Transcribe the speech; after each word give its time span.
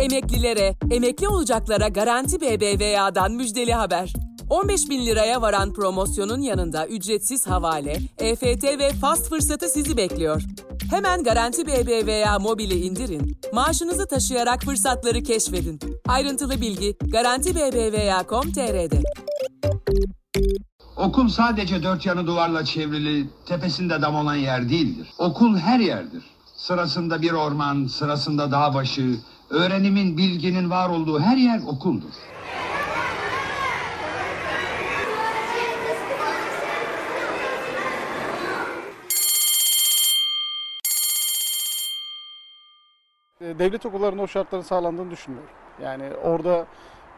Emeklilere, 0.00 0.76
emekli 0.90 1.28
olacaklara 1.28 1.88
Garanti 1.88 2.40
BBVA'dan 2.40 3.32
müjdeli 3.32 3.72
haber. 3.74 4.12
15 4.50 4.90
bin 4.90 5.06
liraya 5.06 5.42
varan 5.42 5.72
promosyonun 5.72 6.40
yanında 6.40 6.86
ücretsiz 6.86 7.46
havale, 7.46 7.96
EFT 8.18 8.64
ve 8.64 8.92
fast 8.92 9.28
fırsatı 9.28 9.68
sizi 9.68 9.96
bekliyor. 9.96 10.42
Hemen 10.90 11.22
Garanti 11.22 11.66
BBVA 11.66 12.38
mobili 12.38 12.74
indirin, 12.74 13.40
maaşınızı 13.52 14.08
taşıyarak 14.08 14.62
fırsatları 14.62 15.22
keşfedin. 15.22 15.80
Ayrıntılı 16.08 16.60
bilgi 16.60 16.96
Garanti 17.00 17.54
BBVA.com.tr'de. 17.54 19.02
Okul 20.96 21.28
sadece 21.28 21.82
dört 21.82 22.06
yanı 22.06 22.26
duvarla 22.26 22.64
çevrili, 22.64 23.30
tepesinde 23.46 24.02
dam 24.02 24.14
olan 24.14 24.36
yer 24.36 24.68
değildir. 24.68 25.08
Okul 25.18 25.56
her 25.56 25.78
yerdir. 25.78 26.22
Sırasında 26.56 27.22
bir 27.22 27.32
orman, 27.32 27.86
sırasında 27.86 28.52
dağ 28.52 28.74
başı, 28.74 29.16
öğrenimin, 29.50 30.16
bilginin 30.16 30.70
var 30.70 30.88
olduğu 30.88 31.20
her 31.20 31.36
yer 31.36 31.60
okuldur. 31.66 32.14
E, 43.40 43.58
devlet 43.58 43.86
okullarında 43.86 44.22
o 44.22 44.26
şartların 44.26 44.62
sağlandığını 44.62 45.10
düşünmüyorum. 45.10 45.50
Yani 45.82 46.04
orada 46.22 46.66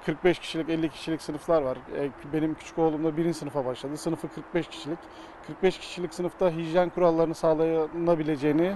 45 0.07 0.39
kişilik, 0.39 0.69
50 0.69 0.91
kişilik 0.91 1.23
sınıflar 1.23 1.63
var. 1.63 1.79
E, 1.97 2.11
benim 2.33 2.55
küçük 2.55 2.79
oğlum 2.79 3.05
da 3.05 3.17
birinci 3.17 3.39
sınıfa 3.39 3.65
başladı. 3.65 3.97
Sınıfı 3.97 4.29
45 4.29 4.69
kişilik. 4.69 4.99
45 5.47 5.79
kişilik 5.79 6.15
sınıfta 6.15 6.51
hijyen 6.51 6.91
kurallarını 6.91 7.35
sağlanabileceğini 7.35 8.75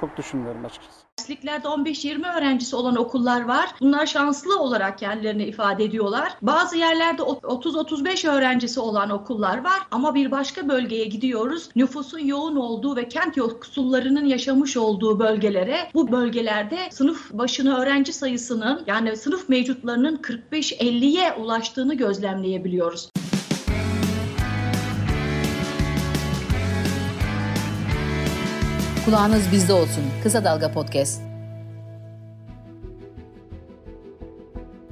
çok 0.00 0.16
düşünmüyorum 0.16 0.64
açıkçası. 0.64 1.04
Dersliklerde 1.18 1.68
15-20 1.68 2.38
öğrencisi 2.38 2.76
olan 2.76 2.96
okullar 2.96 3.44
var. 3.44 3.70
Bunlar 3.80 4.06
şanslı 4.06 4.60
olarak 4.60 4.98
kendilerini 4.98 5.44
ifade 5.44 5.84
ediyorlar. 5.84 6.36
Bazı 6.42 6.76
yerlerde 6.76 7.22
30-35 7.22 8.28
öğrencisi 8.28 8.80
olan 8.80 9.10
okullar 9.10 9.64
var 9.64 9.80
ama 9.90 10.14
bir 10.14 10.30
başka 10.30 10.68
bölgeye 10.68 11.04
gidiyoruz. 11.04 11.68
Nüfusun 11.76 12.18
yoğun 12.18 12.56
olduğu 12.56 12.96
ve 12.96 13.08
kent 13.08 13.36
yoksullarının 13.36 14.24
yaşamış 14.24 14.76
olduğu 14.76 15.18
bölgelere 15.18 15.90
bu 15.94 16.12
bölgelerde 16.12 16.78
sınıf 16.90 17.32
başına 17.32 17.78
öğrenci 17.78 18.12
sayısının 18.12 18.84
yani 18.86 19.16
sınıf 19.16 19.48
mevcutlarının 19.48 20.16
45-50'ye 20.16 21.32
ulaştığını 21.32 21.94
gözlemleyebiliyoruz. 21.94 23.13
Kulağınız 29.04 29.52
bizde 29.52 29.72
olsun. 29.72 30.04
Kısa 30.22 30.44
Dalga 30.44 30.72
Podcast. 30.72 31.20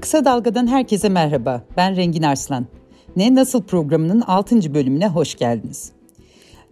Kısa 0.00 0.24
Dalga'dan 0.24 0.66
herkese 0.66 1.08
merhaba. 1.08 1.62
Ben 1.77 1.96
Rengin 1.96 2.22
Arslan. 2.22 2.66
Ne 3.16 3.34
Nasıl 3.34 3.62
programının 3.62 4.20
6. 4.20 4.74
bölümüne 4.74 5.08
hoş 5.08 5.34
geldiniz. 5.34 5.92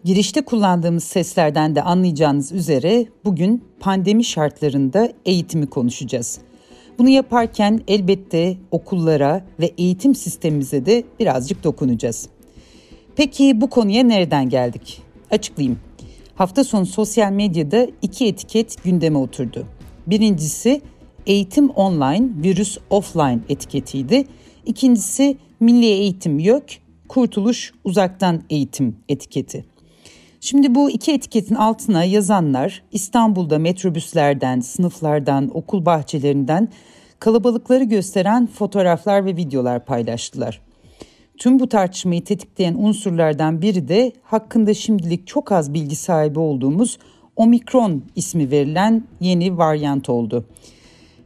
Girişte 0.04 0.44
kullandığımız 0.44 1.04
seslerden 1.04 1.74
de 1.74 1.82
anlayacağınız 1.82 2.52
üzere 2.52 3.06
bugün 3.24 3.64
pandemi 3.80 4.24
şartlarında 4.24 5.12
eğitimi 5.24 5.66
konuşacağız. 5.66 6.38
Bunu 6.98 7.08
yaparken 7.08 7.80
elbette 7.88 8.56
okullara 8.70 9.44
ve 9.60 9.66
eğitim 9.78 10.14
sistemimize 10.14 10.86
de 10.86 11.04
birazcık 11.20 11.64
dokunacağız. 11.64 12.28
Peki 13.16 13.60
bu 13.60 13.70
konuya 13.70 14.02
nereden 14.02 14.48
geldik? 14.48 15.02
Açıklayayım. 15.30 15.89
Hafta 16.40 16.64
sonu 16.64 16.86
sosyal 16.86 17.32
medyada 17.32 17.86
iki 18.02 18.26
etiket 18.26 18.84
gündeme 18.84 19.18
oturdu. 19.18 19.66
Birincisi 20.06 20.80
eğitim 21.26 21.70
online, 21.70 22.28
virüs 22.42 22.78
offline 22.90 23.38
etiketiydi. 23.48 24.24
İkincisi 24.66 25.36
milli 25.60 25.86
eğitim 25.86 26.38
yok, 26.38 26.62
kurtuluş 27.08 27.72
uzaktan 27.84 28.42
eğitim 28.50 28.96
etiketi. 29.08 29.64
Şimdi 30.40 30.74
bu 30.74 30.90
iki 30.90 31.12
etiketin 31.12 31.54
altına 31.54 32.04
yazanlar 32.04 32.82
İstanbul'da 32.92 33.58
metrobüslerden, 33.58 34.60
sınıflardan, 34.60 35.50
okul 35.54 35.84
bahçelerinden 35.84 36.68
kalabalıkları 37.18 37.84
gösteren 37.84 38.46
fotoğraflar 38.46 39.24
ve 39.24 39.36
videolar 39.36 39.84
paylaştılar. 39.84 40.60
Tüm 41.40 41.60
bu 41.60 41.68
tartışmayı 41.68 42.24
tetikleyen 42.24 42.74
unsurlardan 42.74 43.62
biri 43.62 43.88
de 43.88 44.12
hakkında 44.22 44.74
şimdilik 44.74 45.26
çok 45.26 45.52
az 45.52 45.74
bilgi 45.74 45.96
sahibi 45.96 46.38
olduğumuz 46.38 46.98
Omikron 47.36 48.02
ismi 48.16 48.50
verilen 48.50 49.04
yeni 49.20 49.58
varyant 49.58 50.08
oldu. 50.08 50.44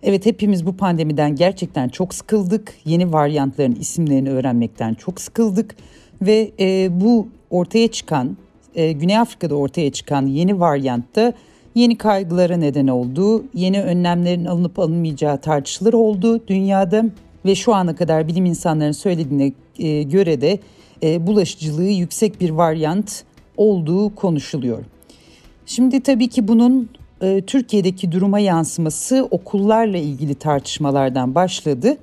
Evet 0.02 0.26
hepimiz 0.26 0.66
bu 0.66 0.76
pandemiden 0.76 1.36
gerçekten 1.36 1.88
çok 1.88 2.14
sıkıldık. 2.14 2.74
Yeni 2.84 3.12
varyantların 3.12 3.74
isimlerini 3.74 4.30
öğrenmekten 4.30 4.94
çok 4.94 5.20
sıkıldık 5.20 5.76
ve 6.22 6.50
e, 6.60 6.88
bu 7.00 7.28
ortaya 7.50 7.88
çıkan 7.88 8.36
e, 8.74 8.92
Güney 8.92 9.18
Afrika'da 9.18 9.54
ortaya 9.54 9.92
çıkan 9.92 10.26
yeni 10.26 10.60
varyantta 10.60 11.32
yeni 11.74 11.98
kaygılara 11.98 12.56
neden 12.56 12.86
oldu. 12.86 13.44
Yeni 13.54 13.82
önlemlerin 13.82 14.44
alınıp 14.44 14.78
alınmayacağı 14.78 15.40
tartışılır 15.40 15.92
oldu 15.92 16.48
dünyada 16.48 17.04
ve 17.44 17.54
şu 17.54 17.74
ana 17.74 17.96
kadar 17.96 18.28
bilim 18.28 18.44
insanlarının 18.44 18.92
söylediğine 18.92 19.52
e, 19.78 20.02
göre 20.02 20.40
de 20.40 20.58
e, 21.02 21.26
bulaşıcılığı 21.26 21.88
yüksek 21.88 22.40
bir 22.40 22.50
varyant 22.50 23.24
olduğu 23.56 24.14
konuşuluyor. 24.14 24.84
Şimdi 25.66 26.00
tabii 26.00 26.28
ki 26.28 26.48
bunun 26.48 26.90
e, 27.20 27.42
Türkiye'deki 27.46 28.12
duruma 28.12 28.38
yansıması 28.38 29.28
okullarla 29.30 29.98
ilgili 29.98 30.34
tartışmalardan 30.34 31.34
başladı. 31.34 31.96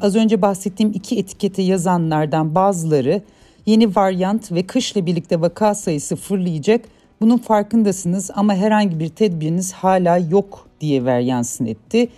Az 0.00 0.16
önce 0.16 0.42
bahsettiğim 0.42 0.92
iki 0.94 1.18
etikete 1.18 1.62
yazanlardan 1.62 2.54
bazıları 2.54 3.22
yeni 3.66 3.96
varyant 3.96 4.52
ve 4.52 4.62
kışla 4.62 5.06
birlikte 5.06 5.40
vaka 5.40 5.74
sayısı 5.74 6.16
fırlayacak. 6.16 6.84
Bunun 7.20 7.38
farkındasınız 7.38 8.30
ama 8.34 8.54
herhangi 8.54 9.00
bir 9.00 9.08
tedbiriniz 9.08 9.72
hala 9.72 10.18
yok 10.18 10.68
diye 10.80 11.04
veryansın 11.04 11.66
etti. 11.66 12.08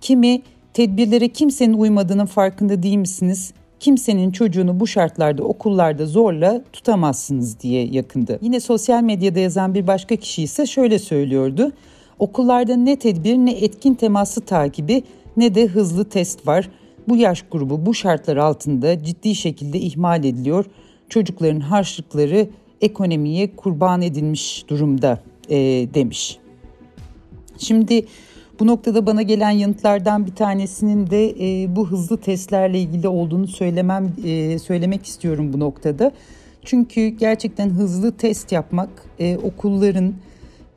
Kimi 0.00 0.42
tedbirlere 0.76 1.28
kimsenin 1.28 1.74
uymadığının 1.74 2.26
farkında 2.26 2.82
değil 2.82 2.96
misiniz? 2.96 3.52
kimsenin 3.80 4.30
çocuğunu 4.30 4.80
bu 4.80 4.86
şartlarda 4.86 5.42
okullarda 5.42 6.06
zorla 6.06 6.62
tutamazsınız 6.72 7.60
diye 7.60 7.86
yakındı. 7.86 8.38
Yine 8.42 8.60
sosyal 8.60 9.02
medyada 9.02 9.38
yazan 9.38 9.74
bir 9.74 9.86
başka 9.86 10.16
kişi 10.16 10.42
ise 10.42 10.66
şöyle 10.66 10.98
söylüyordu. 10.98 11.72
Okullarda 12.18 12.76
ne 12.76 12.96
tedbir 12.96 13.36
ne 13.36 13.52
etkin 13.52 13.94
teması 13.94 14.40
takibi 14.40 15.02
ne 15.36 15.54
de 15.54 15.66
hızlı 15.66 16.04
test 16.04 16.46
var. 16.46 16.70
Bu 17.08 17.16
yaş 17.16 17.44
grubu 17.50 17.86
bu 17.86 17.94
şartlar 17.94 18.36
altında 18.36 19.04
ciddi 19.04 19.34
şekilde 19.34 19.78
ihmal 19.78 20.24
ediliyor. 20.24 20.64
Çocukların 21.08 21.60
harçlıkları 21.60 22.48
ekonomiye 22.80 23.56
kurban 23.56 24.02
edilmiş 24.02 24.64
durumda 24.68 25.20
e, 25.48 25.56
demiş. 25.94 26.38
Şimdi 27.58 28.06
bu 28.60 28.66
noktada 28.66 29.06
bana 29.06 29.22
gelen 29.22 29.50
yanıtlardan 29.50 30.26
bir 30.26 30.34
tanesinin 30.34 31.10
de 31.10 31.30
e, 31.30 31.76
bu 31.76 31.88
hızlı 31.88 32.16
testlerle 32.16 32.80
ilgili 32.80 33.08
olduğunu 33.08 33.46
söylemem 33.46 34.12
e, 34.24 34.58
söylemek 34.58 35.06
istiyorum 35.06 35.52
bu 35.52 35.60
noktada. 35.60 36.12
Çünkü 36.64 37.06
gerçekten 37.06 37.70
hızlı 37.70 38.16
test 38.16 38.52
yapmak 38.52 38.88
e, 39.18 39.36
okulların, 39.36 40.14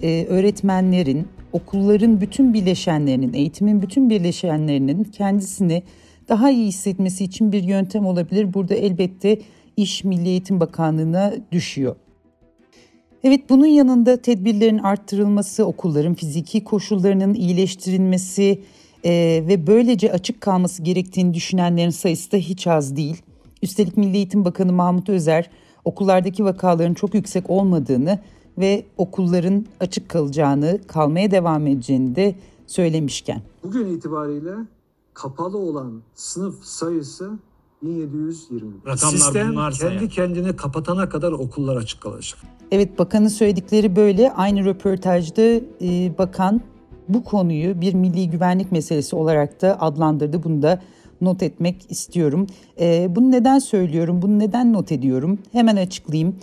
e, 0.03 0.25
öğretmenlerin, 0.29 1.27
okulların 1.53 2.21
bütün 2.21 2.53
bileşenlerinin, 2.53 3.33
eğitimin 3.33 3.81
bütün 3.81 4.09
bileşenlerinin 4.09 5.03
kendisini 5.03 5.83
daha 6.29 6.51
iyi 6.51 6.67
hissetmesi 6.67 7.23
için 7.23 7.51
bir 7.51 7.63
yöntem 7.63 8.05
olabilir. 8.05 8.53
Burada 8.53 8.75
elbette 8.75 9.39
iş 9.77 10.03
Milli 10.03 10.27
Eğitim 10.27 10.59
Bakanlığı'na 10.59 11.33
düşüyor. 11.51 11.95
Evet 13.23 13.49
bunun 13.49 13.65
yanında 13.65 14.17
tedbirlerin 14.17 14.77
arttırılması, 14.77 15.65
okulların 15.65 16.13
fiziki 16.13 16.63
koşullarının 16.63 17.33
iyileştirilmesi 17.33 18.61
e, 19.03 19.43
ve 19.47 19.67
böylece 19.67 20.11
açık 20.11 20.41
kalması 20.41 20.83
gerektiğini 20.83 21.33
düşünenlerin 21.33 21.89
sayısı 21.89 22.31
da 22.31 22.37
hiç 22.37 22.67
az 22.67 22.95
değil. 22.95 23.21
Üstelik 23.63 23.97
Milli 23.97 24.15
Eğitim 24.17 24.45
Bakanı 24.45 24.73
Mahmut 24.73 25.09
Özer 25.09 25.49
okullardaki 25.85 26.45
vakaların 26.45 26.93
çok 26.93 27.13
yüksek 27.13 27.49
olmadığını 27.49 28.19
ve 28.57 28.85
okulların 28.97 29.65
açık 29.79 30.09
kalacağını, 30.09 30.79
kalmaya 30.87 31.31
devam 31.31 31.67
edeceğini 31.67 32.15
de 32.15 32.35
söylemişken. 32.67 33.41
Bugün 33.63 33.87
itibariyle 33.87 34.53
kapalı 35.13 35.57
olan 35.57 36.01
sınıf 36.15 36.63
sayısı 36.63 37.39
1720. 37.81 38.73
Rakamlar 38.85 38.97
Sistem 38.97 39.55
kendi 39.79 40.03
yani. 40.03 40.09
kendini 40.09 40.55
kapatana 40.55 41.09
kadar 41.09 41.31
okullar 41.31 41.75
açık 41.75 42.01
kalacak. 42.01 42.39
Evet 42.71 42.99
bakanın 42.99 43.27
söyledikleri 43.27 43.95
böyle. 43.95 44.31
Aynı 44.31 44.65
röportajda 44.65 45.41
e, 45.81 46.17
bakan 46.17 46.61
bu 47.09 47.23
konuyu 47.23 47.81
bir 47.81 47.93
milli 47.93 48.29
güvenlik 48.29 48.71
meselesi 48.71 49.15
olarak 49.15 49.61
da 49.61 49.81
adlandırdı. 49.81 50.43
Bunu 50.43 50.61
da 50.61 50.81
not 51.21 51.43
etmek 51.43 51.91
istiyorum. 51.91 52.47
E, 52.79 53.07
bunu 53.15 53.31
neden 53.31 53.59
söylüyorum? 53.59 54.21
Bunu 54.21 54.39
neden 54.39 54.73
not 54.73 54.91
ediyorum? 54.91 55.39
Hemen 55.51 55.75
açıklayayım. 55.75 56.35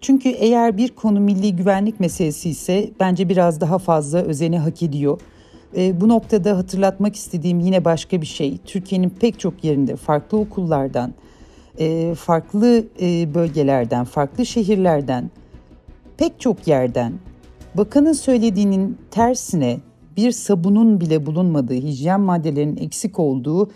Çünkü 0.00 0.28
eğer 0.28 0.76
bir 0.76 0.88
konu 0.88 1.20
milli 1.20 1.56
güvenlik 1.56 2.00
meselesi 2.00 2.50
ise 2.50 2.90
bence 3.00 3.28
biraz 3.28 3.60
daha 3.60 3.78
fazla 3.78 4.18
özeni 4.18 4.58
hak 4.58 4.82
ediyor. 4.82 5.20
E, 5.76 6.00
bu 6.00 6.08
noktada 6.08 6.58
hatırlatmak 6.58 7.16
istediğim 7.16 7.60
yine 7.60 7.84
başka 7.84 8.20
bir 8.20 8.26
şey. 8.26 8.58
Türkiye'nin 8.64 9.10
pek 9.10 9.40
çok 9.40 9.64
yerinde 9.64 9.96
farklı 9.96 10.38
okullardan, 10.38 11.14
e, 11.78 12.14
farklı 12.14 12.84
e, 13.00 13.34
bölgelerden, 13.34 14.04
farklı 14.04 14.46
şehirlerden, 14.46 15.30
pek 16.16 16.40
çok 16.40 16.68
yerden 16.68 17.12
bakanın 17.74 18.12
söylediğinin 18.12 18.98
tersine 19.10 19.78
bir 20.16 20.32
sabunun 20.32 21.00
bile 21.00 21.26
bulunmadığı, 21.26 21.74
hijyen 21.74 22.20
maddelerinin 22.20 22.76
eksik 22.76 23.18
olduğu 23.18 23.70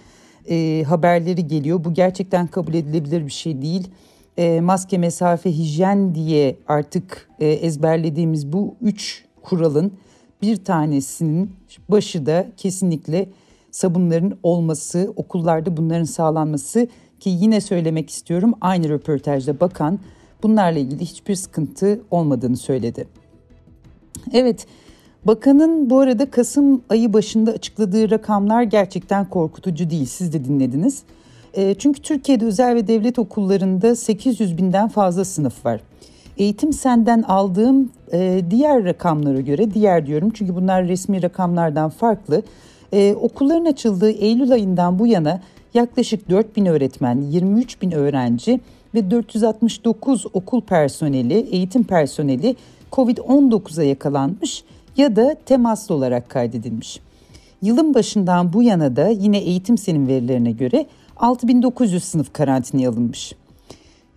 e, 0.51 0.85
haberleri 0.89 1.47
geliyor. 1.47 1.85
Bu 1.85 1.95
gerçekten 1.95 2.47
kabul 2.47 2.75
edilebilir 2.75 3.27
bir 3.27 3.33
şey 3.33 3.63
değil. 3.63 3.89
E, 4.37 4.61
maske, 4.61 4.99
mesafe, 4.99 5.51
hijyen 5.51 6.15
diye 6.15 6.57
artık 6.69 7.29
e, 7.41 7.47
ezberlediğimiz 7.47 8.53
bu 8.53 8.75
üç 8.81 9.25
kuralın 9.43 9.93
bir 10.45 10.65
tanesinin 10.65 11.53
başı 11.89 12.27
da 12.27 12.47
kesinlikle 12.57 13.29
sabunların 13.71 14.39
olması, 14.43 15.13
okullarda 15.17 15.77
bunların 15.77 16.05
sağlanması 16.05 16.89
ki 17.21 17.31
yine 17.31 17.61
söylemek 17.61 18.11
istiyorum 18.11 18.55
aynı 18.61 18.89
röportajda 18.89 19.61
bakan 19.61 19.99
bunlarla 20.43 20.79
ilgili 20.79 21.01
hiçbir 21.01 21.35
sıkıntı 21.35 22.01
olmadığını 22.11 22.57
söyledi. 22.57 23.07
Evet, 24.33 24.67
bakanın 25.25 25.91
bu 25.91 25.99
arada 25.99 26.31
Kasım 26.31 26.83
ayı 26.89 27.13
başında 27.13 27.51
açıkladığı 27.51 28.11
rakamlar 28.11 28.63
gerçekten 28.63 29.29
korkutucu 29.29 29.91
değil. 29.91 30.07
Siz 30.07 30.33
de 30.33 30.45
dinlediniz. 30.45 31.03
E, 31.55 31.75
çünkü 31.75 32.03
Türkiye'de 32.03 32.45
özel 32.45 32.75
ve 32.75 32.87
devlet 32.87 33.19
okullarında 33.19 33.97
800 33.97 34.59
binden 34.59 34.89
fazla 34.89 35.25
sınıf 35.25 35.67
var. 35.67 35.81
Eğitim 36.39 36.73
Sen'den 36.73 37.23
aldığım 37.23 37.91
e, 38.13 38.41
diğer 38.51 38.85
rakamlara 38.85 39.41
göre, 39.41 39.75
diğer 39.75 40.07
diyorum 40.07 40.31
çünkü 40.35 40.55
bunlar 40.55 40.89
resmi 40.89 41.23
rakamlardan 41.23 41.91
farklı. 41.91 42.43
E, 42.93 43.15
okulların 43.15 43.65
açıldığı 43.65 44.11
Eylül 44.11 44.53
ayından 44.53 44.99
bu 44.99 45.07
yana 45.07 45.41
yaklaşık 45.75 46.31
4 46.31 46.57
bin 46.57 46.67
öğretmen, 46.67 47.21
23 47.21 47.83
bin 47.83 47.91
öğrenci 47.91 48.61
ve 48.95 49.11
469 49.11 50.27
okul 50.33 50.61
personeli, 50.61 51.35
eğitim 51.35 51.85
personeli 51.85 52.57
COVID-19'a 52.93 53.85
yakalanmış 53.85 54.65
ya 54.97 55.17
da 55.17 55.37
temaslı 55.47 55.95
olarak 55.95 56.29
kaydedilmiş. 56.29 57.01
Yılın 57.63 57.95
başından 57.95 58.53
bu 58.53 58.63
yana 58.63 58.97
da 58.97 59.09
yine 59.09 59.39
eğitim 59.39 59.79
senin 59.79 60.09
verilerine 60.09 60.53
göre 60.53 60.87
6900 61.17 62.05
sınıf 62.05 62.33
karantinaya 62.33 62.91
alınmış. 62.91 63.33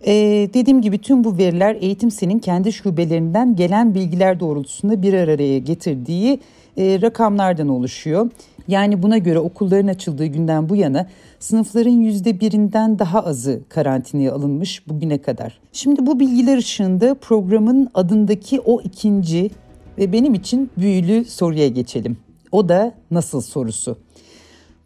Ee, 0.06 0.50
dediğim 0.54 0.80
gibi 0.82 0.98
tüm 0.98 1.24
bu 1.24 1.38
veriler 1.38 1.76
eğitim 1.80 2.10
senin 2.10 2.38
kendi 2.38 2.72
şubelerinden 2.72 3.56
gelen 3.56 3.94
bilgiler 3.94 4.40
doğrultusunda 4.40 5.02
bir 5.02 5.14
araya 5.14 5.58
getirdiği 5.58 6.40
e, 6.76 7.00
rakamlardan 7.02 7.68
oluşuyor. 7.68 8.30
Yani 8.68 9.02
buna 9.02 9.18
göre 9.18 9.38
okulların 9.38 9.88
açıldığı 9.88 10.26
günden 10.26 10.68
bu 10.68 10.76
yana 10.76 11.06
sınıfların 11.38 11.90
yüzde 11.90 12.40
birinden 12.40 12.98
daha 12.98 13.20
azı 13.20 13.60
karantinaya 13.68 14.34
alınmış 14.34 14.88
bugüne 14.88 15.18
kadar. 15.18 15.60
Şimdi 15.72 16.06
bu 16.06 16.20
bilgiler 16.20 16.58
ışığında 16.58 17.14
programın 17.14 17.90
adındaki 17.94 18.60
o 18.60 18.80
ikinci 18.80 19.50
ve 19.98 20.12
benim 20.12 20.34
için 20.34 20.70
büyülü 20.78 21.24
soruya 21.24 21.68
geçelim. 21.68 22.16
O 22.52 22.68
da 22.68 22.94
nasıl 23.10 23.40
sorusu. 23.40 23.98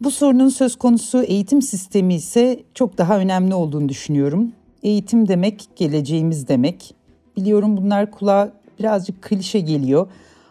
Bu 0.01 0.11
sorunun 0.11 0.49
söz 0.49 0.75
konusu 0.75 1.23
eğitim 1.23 1.61
sistemi 1.61 2.15
ise 2.15 2.63
çok 2.73 2.97
daha 2.97 3.19
önemli 3.19 3.53
olduğunu 3.53 3.89
düşünüyorum. 3.89 4.51
Eğitim 4.83 5.27
demek 5.27 5.67
geleceğimiz 5.75 6.47
demek. 6.47 6.95
Biliyorum 7.37 7.77
bunlar 7.77 8.11
kulağa 8.11 8.53
birazcık 8.79 9.21
klişe 9.21 9.59
geliyor 9.59 10.07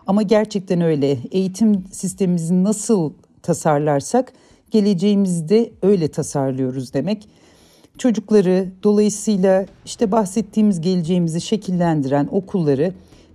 ama 0.06 0.22
gerçekten 0.22 0.80
öyle. 0.80 1.18
Eğitim 1.30 1.84
sistemimizi 1.92 2.64
nasıl 2.64 3.12
tasarlarsak 3.42 4.32
geleceğimizde 4.70 5.70
öyle 5.82 6.08
tasarlıyoruz 6.08 6.94
demek. 6.94 7.28
Çocukları 7.98 8.68
dolayısıyla 8.82 9.66
işte 9.84 10.12
bahsettiğimiz 10.12 10.80
geleceğimizi 10.80 11.40
şekillendiren 11.40 12.28
okulları 12.30 12.92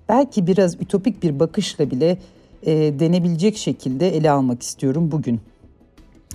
belki 0.10 0.48
biraz 0.48 0.76
ütopik 0.76 1.24
bir 1.24 1.40
bakışla 1.40 1.92
bile 1.92 2.18
e, 2.64 3.00
denebilecek 3.00 3.58
şekilde 3.58 4.18
ele 4.18 4.32
almak 4.32 4.64
istiyorum 4.64 5.12
bugün. 5.12 5.40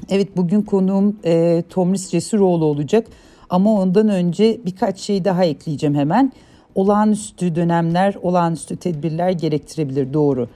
Evet 0.08 0.36
bugün 0.36 0.62
konuğum 0.62 1.16
e, 1.24 1.62
Tomris 1.68 2.10
Cesuroğlu 2.10 2.64
olacak 2.64 3.06
ama 3.52 3.80
ondan 3.80 4.08
önce 4.08 4.60
birkaç 4.66 4.98
şey 4.98 5.24
daha 5.24 5.44
ekleyeceğim 5.44 5.94
hemen. 5.94 6.32
Olağanüstü 6.74 7.54
dönemler, 7.54 8.14
olağanüstü 8.22 8.76
tedbirler 8.76 9.30
gerektirebilir 9.30 10.12
doğru. 10.12 10.48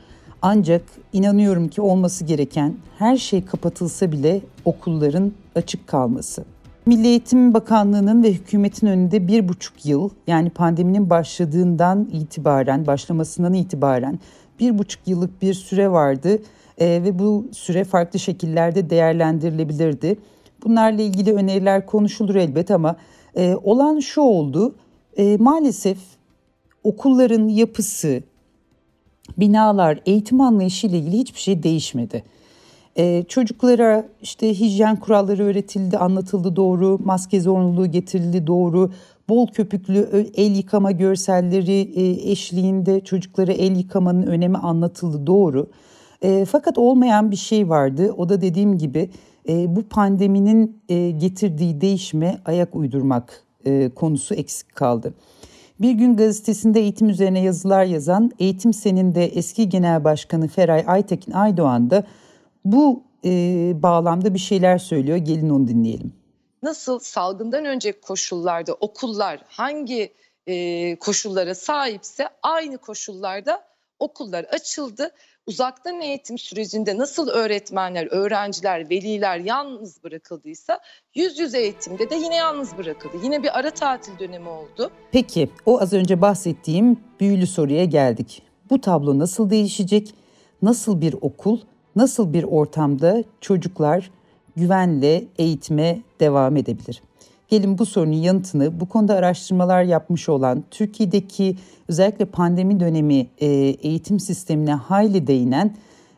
Ancak 0.42 0.82
inanıyorum 1.12 1.68
ki 1.68 1.80
olması 1.80 2.24
gereken 2.24 2.74
her 2.98 3.16
şey 3.16 3.44
kapatılsa 3.44 4.12
bile 4.12 4.40
okulların 4.64 5.32
açık 5.54 5.86
kalması. 5.86 6.44
Milli 6.86 7.06
Eğitim 7.06 7.54
Bakanlığı'nın 7.54 8.22
ve 8.22 8.32
hükümetin 8.32 8.86
önünde 8.86 9.28
bir 9.28 9.48
buçuk 9.48 9.86
yıl 9.86 10.10
yani 10.26 10.50
pandeminin 10.50 11.10
başladığından 11.10 12.08
itibaren, 12.12 12.86
başlamasından 12.86 13.54
itibaren 13.54 14.18
bir 14.60 14.78
buçuk 14.78 15.08
yıllık 15.08 15.42
bir 15.42 15.54
süre 15.54 15.90
vardı 15.90 16.38
e, 16.78 16.86
ve 16.86 17.18
bu 17.18 17.46
süre 17.52 17.84
farklı 17.84 18.18
şekillerde 18.18 18.90
değerlendirilebilirdi. 18.90 20.16
Bunlarla 20.66 21.02
ilgili 21.02 21.32
öneriler 21.32 21.86
konuşulur 21.86 22.34
elbet 22.34 22.70
ama 22.70 22.96
e, 23.36 23.54
olan 23.64 24.00
şu 24.00 24.20
oldu. 24.20 24.74
E, 25.16 25.36
maalesef 25.36 25.98
okulların 26.84 27.48
yapısı, 27.48 28.22
binalar, 29.38 30.00
eğitim 30.06 30.40
anlayışı 30.40 30.86
ile 30.86 30.98
ilgili 30.98 31.18
hiçbir 31.18 31.40
şey 31.40 31.62
değişmedi. 31.62 32.22
Ee, 32.98 33.24
çocuklara 33.28 34.08
işte 34.22 34.60
hijyen 34.60 34.96
kuralları 34.96 35.44
öğretildi, 35.44 35.98
anlatıldı 35.98 36.56
doğru, 36.56 36.98
maske 37.04 37.40
zorunluluğu 37.40 37.86
getirildi 37.86 38.46
doğru, 38.46 38.92
bol 39.28 39.46
köpüklü 39.46 40.30
el 40.36 40.56
yıkama 40.56 40.92
görselleri 40.92 41.90
e, 41.94 42.30
eşliğinde 42.30 43.00
çocuklara 43.00 43.52
el 43.52 43.76
yıkamanın 43.76 44.26
önemi 44.26 44.58
anlatıldı 44.58 45.26
doğru. 45.26 45.66
E, 46.22 46.44
fakat 46.44 46.78
olmayan 46.78 47.30
bir 47.30 47.36
şey 47.36 47.68
vardı. 47.68 48.14
O 48.16 48.28
da 48.28 48.40
dediğim 48.40 48.78
gibi 48.78 49.10
e, 49.48 49.76
bu 49.76 49.82
pandeminin 49.88 50.82
e, 50.88 51.10
getirdiği 51.10 51.80
değişime 51.80 52.40
ayak 52.44 52.76
uydurmak 52.76 53.42
e, 53.64 53.90
konusu 53.94 54.34
eksik 54.34 54.76
kaldı. 54.76 55.14
Bir 55.80 55.92
gün 55.92 56.16
gazetesinde 56.16 56.80
eğitim 56.80 57.08
üzerine 57.08 57.42
yazılar 57.42 57.84
yazan 57.84 58.32
Eğitim 58.38 58.72
Sen'in 58.72 59.14
de 59.14 59.24
eski 59.24 59.68
genel 59.68 60.04
başkanı 60.04 60.48
Feray 60.48 60.84
Aytekin 60.86 61.32
Aydoğan 61.32 61.90
da 61.90 62.04
bu 62.64 63.06
bağlamda 63.82 64.34
bir 64.34 64.38
şeyler 64.38 64.78
söylüyor. 64.78 65.16
Gelin 65.16 65.50
onu 65.50 65.68
dinleyelim. 65.68 66.12
Nasıl 66.62 66.98
salgından 66.98 67.64
önce 67.64 68.00
koşullarda 68.00 68.74
okullar 68.74 69.40
hangi 69.48 70.12
koşullara 71.00 71.54
sahipse 71.54 72.28
aynı 72.42 72.78
koşullarda 72.78 73.64
okullar 73.98 74.44
açıldı 74.44 75.10
uzaktan 75.46 76.00
eğitim 76.00 76.38
sürecinde 76.38 76.98
nasıl 76.98 77.28
öğretmenler, 77.28 78.08
öğrenciler, 78.10 78.90
veliler 78.90 79.38
yalnız 79.38 80.04
bırakıldıysa 80.04 80.80
yüz 81.14 81.38
yüze 81.38 81.60
eğitimde 81.60 82.10
de 82.10 82.14
yine 82.14 82.36
yalnız 82.36 82.78
bırakıldı. 82.78 83.16
Yine 83.22 83.42
bir 83.42 83.58
ara 83.58 83.70
tatil 83.70 84.18
dönemi 84.18 84.48
oldu. 84.48 84.90
Peki 85.12 85.50
o 85.66 85.80
az 85.80 85.92
önce 85.92 86.20
bahsettiğim 86.20 87.00
büyülü 87.20 87.46
soruya 87.46 87.84
geldik. 87.84 88.42
Bu 88.70 88.80
tablo 88.80 89.18
nasıl 89.18 89.50
değişecek? 89.50 90.14
Nasıl 90.62 91.00
bir 91.00 91.14
okul, 91.20 91.60
nasıl 91.96 92.32
bir 92.32 92.44
ortamda 92.44 93.24
çocuklar 93.40 94.10
güvenle 94.56 95.24
eğitime 95.38 96.00
devam 96.20 96.56
edebilir? 96.56 97.02
Gelin 97.48 97.78
bu 97.78 97.86
sorunun 97.86 98.12
yanıtını 98.12 98.80
bu 98.80 98.88
konuda 98.88 99.14
araştırmalar 99.14 99.82
yapmış 99.82 100.28
olan 100.28 100.64
Türkiye'deki 100.70 101.56
özellikle 101.88 102.24
pandemi 102.24 102.80
dönemi 102.80 103.26
e, 103.38 103.46
eğitim 103.82 104.20
sistemine 104.20 104.74
hayli 104.74 105.26
değinen 105.26 105.76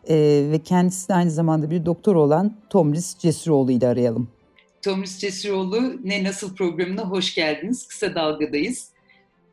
e, 0.08 0.16
ve 0.50 0.58
kendisi 0.58 1.08
de 1.08 1.14
aynı 1.14 1.30
zamanda 1.30 1.70
bir 1.70 1.86
doktor 1.86 2.14
olan 2.14 2.56
Tomris 2.70 3.18
Cesuroğlu 3.18 3.72
ile 3.72 3.88
arayalım. 3.88 4.28
Tomris 4.82 5.18
Cesuroğlu 5.18 5.92
Ne 6.04 6.24
Nasıl 6.24 6.54
programına 6.54 7.10
hoş 7.10 7.34
geldiniz. 7.34 7.86
Kısa 7.86 8.14
Dalga'dayız. 8.14 8.88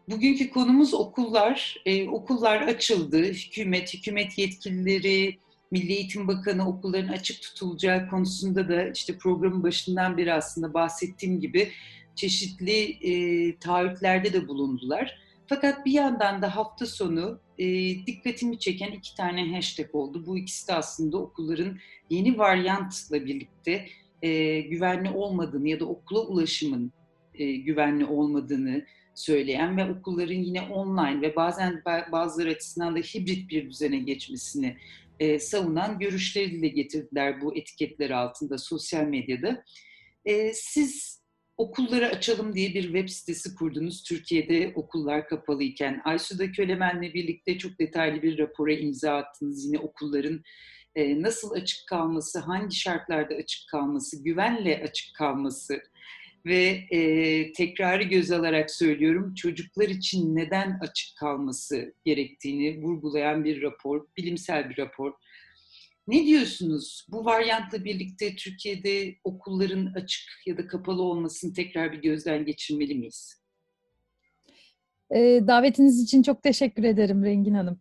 Bugünkü 0.09 0.49
konumuz 0.49 0.93
okullar. 0.93 1.75
Ee, 1.85 2.09
okullar 2.09 2.61
açıldı. 2.61 3.23
Hükümet, 3.23 3.93
hükümet 3.93 4.37
yetkilileri, 4.37 5.37
Milli 5.75 5.93
Eğitim 5.93 6.27
Bakanı 6.27 6.69
okulların 6.69 7.07
açık 7.07 7.41
tutulacağı 7.41 8.09
konusunda 8.09 8.69
da 8.69 8.89
işte 8.89 9.17
programın 9.17 9.63
başından 9.63 10.17
beri 10.17 10.33
aslında 10.33 10.73
bahsettiğim 10.73 11.39
gibi 11.39 11.71
çeşitli 12.15 12.81
e, 12.81 13.59
taahhütlerde 13.59 14.33
de 14.33 14.47
bulundular. 14.47 15.19
Fakat 15.47 15.85
bir 15.85 15.91
yandan 15.91 16.41
da 16.41 16.55
hafta 16.55 16.85
sonu 16.85 17.39
e, 17.57 17.65
dikkatimi 18.05 18.59
çeken 18.59 18.91
iki 18.91 19.15
tane 19.15 19.55
hashtag 19.55 19.95
oldu. 19.95 20.23
Bu 20.27 20.37
ikisi 20.37 20.67
de 20.67 20.73
aslında 20.73 21.17
okulların 21.17 21.77
yeni 22.09 22.37
varyantla 22.37 23.25
birlikte 23.25 23.85
e, 24.21 24.61
güvenli 24.61 25.09
olmadığını 25.09 25.69
ya 25.69 25.79
da 25.79 25.85
okula 25.85 26.19
ulaşımın 26.19 26.91
e, 27.33 27.55
güvenli 27.55 28.05
olmadığını 28.05 28.85
söyleyen 29.15 29.77
ve 29.77 29.91
okulların 29.91 30.33
yine 30.33 30.61
online 30.61 31.21
ve 31.21 31.35
bazen 31.35 31.83
bazıları 32.11 32.49
açısından 32.49 32.95
da 32.95 32.99
hibrit 32.99 33.49
bir 33.49 33.69
düzene 33.69 33.97
geçmesini 33.97 34.77
e, 35.19 35.39
savunan 35.39 35.99
görüşleri 35.99 36.51
dile 36.51 36.67
getirdiler 36.67 37.41
bu 37.41 37.57
etiketler 37.57 38.09
altında 38.09 38.57
sosyal 38.57 39.03
medyada. 39.03 39.63
E, 40.25 40.53
siz 40.53 41.21
okulları 41.57 42.07
açalım 42.07 42.55
diye 42.55 42.73
bir 42.73 42.83
web 42.83 43.09
sitesi 43.09 43.55
kurdunuz. 43.55 44.03
Türkiye'de 44.03 44.73
okullar 44.75 45.27
kapalıyken. 45.27 46.01
Aysu'da 46.05 46.51
Kölemen'le 46.51 47.13
birlikte 47.13 47.57
çok 47.57 47.79
detaylı 47.79 48.21
bir 48.21 48.37
rapora 48.37 48.73
imza 48.73 49.15
attınız. 49.15 49.65
Yine 49.65 49.79
okulların 49.79 50.43
e, 50.95 51.21
nasıl 51.21 51.51
açık 51.51 51.87
kalması, 51.87 52.39
hangi 52.39 52.75
şartlarda 52.75 53.35
açık 53.35 53.69
kalması, 53.71 54.23
güvenle 54.23 54.83
açık 54.83 55.15
kalması 55.15 55.81
ve 56.45 56.87
e, 56.91 57.51
tekrarı 57.51 58.03
göz 58.03 58.31
alarak 58.31 58.71
söylüyorum 58.71 59.33
çocuklar 59.33 59.89
için 59.89 60.35
neden 60.35 60.79
açık 60.81 61.17
kalması 61.17 61.93
gerektiğini 62.05 62.83
vurgulayan 62.83 63.43
bir 63.45 63.61
rapor, 63.61 64.07
bilimsel 64.17 64.69
bir 64.69 64.77
rapor. 64.77 65.13
Ne 66.07 66.25
diyorsunuz? 66.25 67.07
Bu 67.11 67.25
varyantla 67.25 67.85
birlikte 67.85 68.35
Türkiye'de 68.35 69.15
okulların 69.23 69.93
açık 69.95 70.29
ya 70.45 70.57
da 70.57 70.67
kapalı 70.67 71.01
olmasını 71.01 71.53
tekrar 71.53 71.91
bir 71.91 72.01
gözden 72.01 72.45
geçirmeli 72.45 72.95
miyiz? 72.95 73.41
davetiniz 75.47 76.03
için 76.03 76.21
çok 76.21 76.43
teşekkür 76.43 76.83
ederim 76.83 77.23
Rengin 77.23 77.53
Hanım 77.53 77.79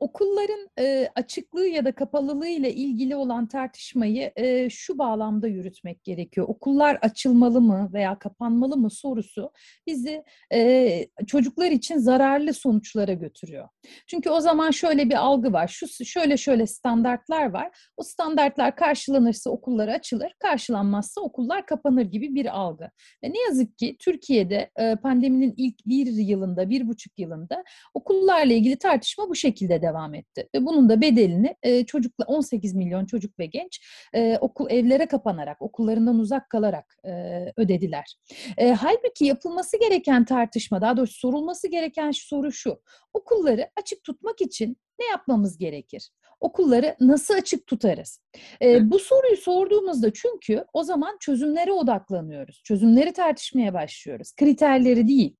okulların 0.00 0.68
e, 0.78 1.08
açıklığı 1.14 1.66
ya 1.66 1.84
da 1.84 1.92
kapalılığı 1.92 2.48
ile 2.48 2.74
ilgili 2.74 3.16
olan 3.16 3.46
tartışmayı 3.46 4.32
e, 4.36 4.70
şu 4.70 4.98
bağlamda 4.98 5.48
yürütmek 5.48 6.04
gerekiyor. 6.04 6.48
Okullar 6.48 6.98
açılmalı 7.02 7.60
mı 7.60 7.90
veya 7.92 8.18
kapanmalı 8.18 8.76
mı 8.76 8.90
sorusu 8.90 9.52
bizi 9.86 10.24
e, 10.52 11.08
çocuklar 11.26 11.70
için 11.70 11.98
zararlı 11.98 12.54
sonuçlara 12.54 13.12
götürüyor. 13.12 13.68
Çünkü 14.06 14.30
o 14.30 14.40
zaman 14.40 14.70
şöyle 14.70 15.08
bir 15.08 15.14
algı 15.14 15.52
var. 15.52 15.68
Şu 15.68 16.04
şöyle 16.04 16.36
şöyle 16.36 16.66
standartlar 16.66 17.50
var. 17.50 17.90
O 17.96 18.02
standartlar 18.02 18.76
karşılanırsa 18.76 19.50
okullar 19.50 19.88
açılır, 19.88 20.32
karşılanmazsa 20.38 21.20
okullar 21.20 21.66
kapanır 21.66 22.02
gibi 22.02 22.34
bir 22.34 22.58
algı. 22.58 22.90
Ve 23.24 23.30
ne 23.30 23.40
yazık 23.48 23.78
ki 23.78 23.96
Türkiye'de 23.98 24.70
e, 24.78 24.96
pandeminin 24.96 25.54
ilk 25.56 25.86
bir 25.86 26.06
yılında, 26.06 26.70
bir 26.70 26.88
buçuk 26.88 27.18
yılında 27.18 27.64
okullarla 27.94 28.52
ilgili 28.52 28.76
tartışma 28.78 29.28
bu 29.28 29.34
şekilde 29.34 29.77
devam 29.82 30.14
etti. 30.14 30.48
Ve 30.54 30.66
bunun 30.66 30.88
da 30.88 31.00
bedelini 31.00 31.56
e, 31.62 31.86
çocukla 31.86 32.24
18 32.24 32.74
milyon 32.74 33.06
çocuk 33.06 33.38
ve 33.38 33.46
genç 33.46 33.80
e, 34.14 34.38
okul 34.40 34.70
evlere 34.70 35.06
kapanarak, 35.06 35.62
okullarından 35.62 36.18
uzak 36.18 36.50
kalarak 36.50 36.96
e, 37.04 37.12
ödediler. 37.56 38.16
E, 38.56 38.72
halbuki 38.72 39.24
yapılması 39.24 39.80
gereken 39.80 40.24
tartışma, 40.24 40.80
daha 40.80 40.96
doğrusu 40.96 41.18
sorulması 41.18 41.68
gereken 41.68 42.10
soru 42.10 42.52
şu. 42.52 42.80
Okulları 43.14 43.70
açık 43.76 44.04
tutmak 44.04 44.40
için 44.40 44.76
ne 45.00 45.06
yapmamız 45.06 45.58
gerekir? 45.58 46.10
Okulları 46.40 46.96
nasıl 47.00 47.34
açık 47.34 47.66
tutarız? 47.66 48.22
E, 48.62 48.90
bu 48.90 48.98
soruyu 48.98 49.36
sorduğumuzda 49.36 50.12
çünkü 50.12 50.64
o 50.72 50.82
zaman 50.82 51.16
çözümlere 51.20 51.72
odaklanıyoruz. 51.72 52.62
Çözümleri 52.64 53.12
tartışmaya 53.12 53.74
başlıyoruz. 53.74 54.32
Kriterleri 54.36 55.08
değil. 55.08 55.36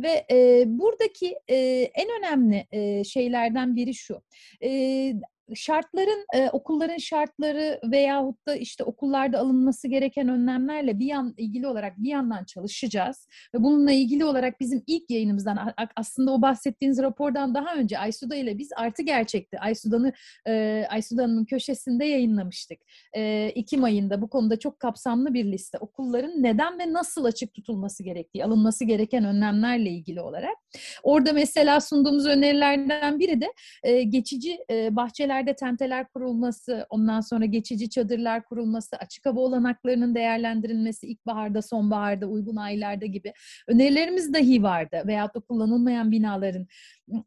Ve 0.00 0.26
e, 0.30 0.64
buradaki 0.66 1.36
e, 1.48 1.56
en 1.94 2.08
önemli 2.18 2.66
e, 2.72 3.04
şeylerden 3.04 3.76
biri 3.76 3.94
şu. 3.94 4.22
E, 4.62 5.12
şartların, 5.54 6.26
e, 6.34 6.50
okulların 6.50 6.96
şartları 6.96 7.80
veyahut 7.84 8.46
da 8.46 8.56
işte 8.56 8.84
okullarda 8.84 9.38
alınması 9.38 9.88
gereken 9.88 10.28
önlemlerle 10.28 10.98
bir 10.98 11.06
yan 11.06 11.34
ilgili 11.36 11.66
olarak 11.66 11.98
bir 11.98 12.08
yandan 12.08 12.44
çalışacağız. 12.44 13.28
Ve 13.54 13.62
bununla 13.62 13.92
ilgili 13.92 14.24
olarak 14.24 14.60
bizim 14.60 14.82
ilk 14.86 15.10
yayınımızdan 15.10 15.74
aslında 15.96 16.32
o 16.32 16.42
bahsettiğiniz 16.42 17.02
rapordan 17.02 17.54
daha 17.54 17.74
önce 17.74 17.98
Aysuda 17.98 18.36
ile 18.36 18.58
biz 18.58 18.70
artı 18.76 19.02
gerçekti. 19.02 19.58
Aysuda'nı 19.58 20.12
e, 20.46 20.84
Aysuda'nın 20.90 21.44
köşesinde 21.44 22.04
yayınlamıştık. 22.04 22.78
E, 23.12 23.22
Ekim 23.54 23.84
ayında 23.84 24.22
bu 24.22 24.28
konuda 24.30 24.58
çok 24.58 24.80
kapsamlı 24.80 25.34
bir 25.34 25.44
liste. 25.44 25.78
Okulların 25.78 26.42
neden 26.42 26.78
ve 26.78 26.92
nasıl 26.92 27.24
açık 27.24 27.54
tutulması 27.54 28.02
gerektiği, 28.02 28.44
alınması 28.44 28.84
gereken 28.84 29.24
önlemlerle 29.24 29.90
ilgili 29.90 30.20
olarak. 30.20 30.56
Orada 31.02 31.32
mesela 31.32 31.80
sunduğumuz 31.80 32.26
önerilerden 32.26 33.18
biri 33.18 33.40
de 33.40 33.52
e, 33.82 34.02
geçici 34.02 34.58
e, 34.70 34.96
bahçeler 34.96 35.35
yerlerde 35.36 35.56
tenteler 35.56 36.08
kurulması, 36.08 36.86
ondan 36.90 37.20
sonra 37.20 37.44
geçici 37.44 37.90
çadırlar 37.90 38.44
kurulması, 38.44 38.96
açık 38.96 39.26
hava 39.26 39.40
olanaklarının 39.40 40.14
değerlendirilmesi 40.14 41.06
ilkbaharda, 41.06 41.62
sonbaharda, 41.62 42.26
uygun 42.26 42.56
aylarda 42.56 43.06
gibi 43.06 43.32
önerilerimiz 43.68 44.34
dahi 44.34 44.62
vardı. 44.62 45.02
Veyahut 45.06 45.34
da 45.34 45.40
kullanılmayan 45.40 46.10
binaların 46.10 46.66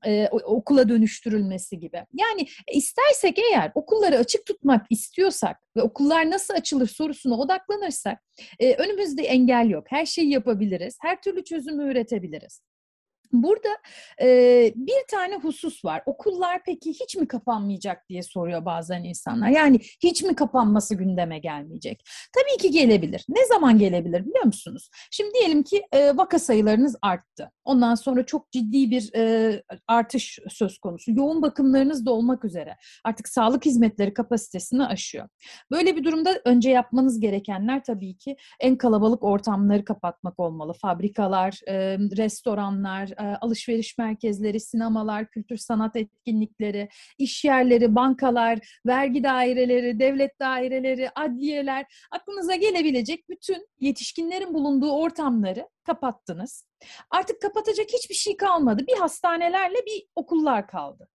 e, 0.05 0.27
okula 0.27 0.89
dönüştürülmesi 0.89 1.79
gibi. 1.79 2.05
Yani 2.13 2.47
istersek 2.73 3.39
eğer 3.39 3.71
okulları 3.75 4.17
açık 4.17 4.45
tutmak 4.45 4.85
istiyorsak 4.89 5.57
ve 5.75 5.81
okullar 5.81 6.29
nasıl 6.29 6.53
açılır 6.53 6.87
sorusuna 6.87 7.37
odaklanırsak 7.37 8.19
e, 8.59 8.73
önümüzde 8.75 9.23
engel 9.23 9.69
yok. 9.69 9.83
Her 9.89 10.05
şeyi 10.05 10.29
yapabiliriz. 10.29 10.97
Her 11.01 11.21
türlü 11.21 11.43
çözümü 11.43 11.91
üretebiliriz. 11.91 12.61
Burada 13.31 13.69
e, 14.21 14.27
bir 14.75 15.07
tane 15.11 15.35
husus 15.35 15.85
var. 15.85 16.03
Okullar 16.05 16.61
peki 16.65 16.89
hiç 16.89 17.15
mi 17.15 17.27
kapanmayacak 17.27 18.09
diye 18.09 18.23
soruyor 18.23 18.65
bazen 18.65 19.03
insanlar. 19.03 19.49
Yani 19.49 19.79
hiç 20.03 20.23
mi 20.23 20.35
kapanması 20.35 20.95
gündeme 20.95 21.39
gelmeyecek? 21.39 22.03
Tabii 22.33 22.61
ki 22.61 22.71
gelebilir. 22.71 23.25
Ne 23.29 23.45
zaman 23.45 23.79
gelebilir 23.79 24.25
biliyor 24.25 24.43
musunuz? 24.43 24.89
Şimdi 25.11 25.33
diyelim 25.33 25.63
ki 25.63 25.85
e, 25.91 26.17
vaka 26.17 26.39
sayılarınız 26.39 26.95
arttı. 27.01 27.51
Ondan 27.63 27.95
sonra 27.95 28.25
çok 28.25 28.51
ciddi 28.51 28.91
bir 28.91 29.13
e, 29.15 29.63
artış 29.87 30.39
söz 30.49 30.77
konusu. 30.77 31.11
Yoğun 31.11 31.41
bakımlarınız 31.41 32.05
da 32.05 32.11
olmak 32.11 32.45
üzere. 32.45 32.77
Artık 33.03 33.27
sağlık 33.27 33.65
hizmetleri 33.65 34.13
kapasitesini 34.13 34.85
aşıyor. 34.85 35.27
Böyle 35.71 35.95
bir 35.95 36.03
durumda 36.03 36.41
önce 36.45 36.69
yapmanız 36.69 37.19
gerekenler 37.19 37.83
tabii 37.83 38.17
ki 38.17 38.35
en 38.59 38.75
kalabalık 38.75 39.23
ortamları 39.23 39.85
kapatmak 39.85 40.39
olmalı. 40.39 40.73
Fabrikalar, 40.73 41.59
e, 41.67 41.97
restoranlar, 41.97 43.09
e, 43.19 43.23
alışveriş 43.23 43.97
merkezleri, 43.97 44.59
sinemalar, 44.59 45.29
kültür 45.29 45.57
sanat 45.57 45.95
etkinlikleri, 45.95 46.89
iş 47.17 47.45
yerleri, 47.45 47.95
bankalar, 47.95 48.79
vergi 48.85 49.23
daireleri, 49.23 49.99
devlet 49.99 50.39
daireleri, 50.39 51.09
adliyeler, 51.15 51.85
aklınıza 52.11 52.55
gelebilecek 52.55 53.29
bütün 53.29 53.67
yetişkinlerin 53.79 54.53
bulunduğu 54.53 54.91
ortamları 54.91 55.69
kapattınız. 55.83 56.65
Artık 57.09 57.41
kapatacak 57.41 57.87
hiçbir 57.93 58.15
şey 58.15 58.37
kalmadı. 58.37 58.83
Bir 58.87 58.97
hastanelerle 58.97 59.77
bir 59.85 60.07
okullar 60.15 60.67
kaldı 60.67 61.09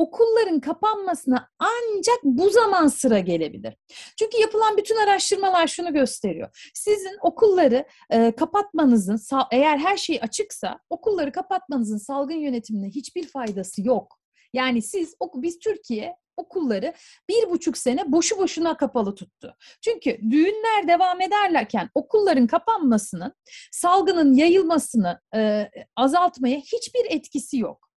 okulların 0.00 0.60
kapanmasına 0.60 1.48
ancak 1.58 2.18
bu 2.24 2.50
zaman 2.50 2.86
sıra 2.86 3.18
gelebilir. 3.18 3.76
Çünkü 4.18 4.40
yapılan 4.40 4.76
bütün 4.76 4.96
araştırmalar 4.96 5.66
şunu 5.66 5.92
gösteriyor. 5.92 6.70
Sizin 6.74 7.18
okulları 7.22 7.84
e, 8.10 8.32
kapatmanızın, 8.32 9.20
eğer 9.52 9.78
her 9.78 9.96
şey 9.96 10.18
açıksa, 10.22 10.78
okulları 10.90 11.32
kapatmanızın 11.32 11.98
salgın 11.98 12.34
yönetimine 12.34 12.88
hiçbir 12.88 13.28
faydası 13.28 13.82
yok. 13.86 14.18
Yani 14.52 14.82
siz, 14.82 15.14
biz 15.34 15.58
Türkiye 15.58 16.16
okulları 16.36 16.94
bir 17.28 17.50
buçuk 17.50 17.78
sene 17.78 18.12
boşu 18.12 18.38
boşuna 18.38 18.76
kapalı 18.76 19.14
tuttu. 19.14 19.56
Çünkü 19.80 20.18
düğünler 20.30 20.88
devam 20.88 21.20
ederlerken 21.20 21.90
okulların 21.94 22.46
kapanmasının 22.46 23.32
salgının 23.72 24.34
yayılmasını 24.34 25.20
e, 25.34 25.70
azaltmaya 25.96 26.58
hiçbir 26.58 27.06
etkisi 27.10 27.58
yok. 27.58 27.89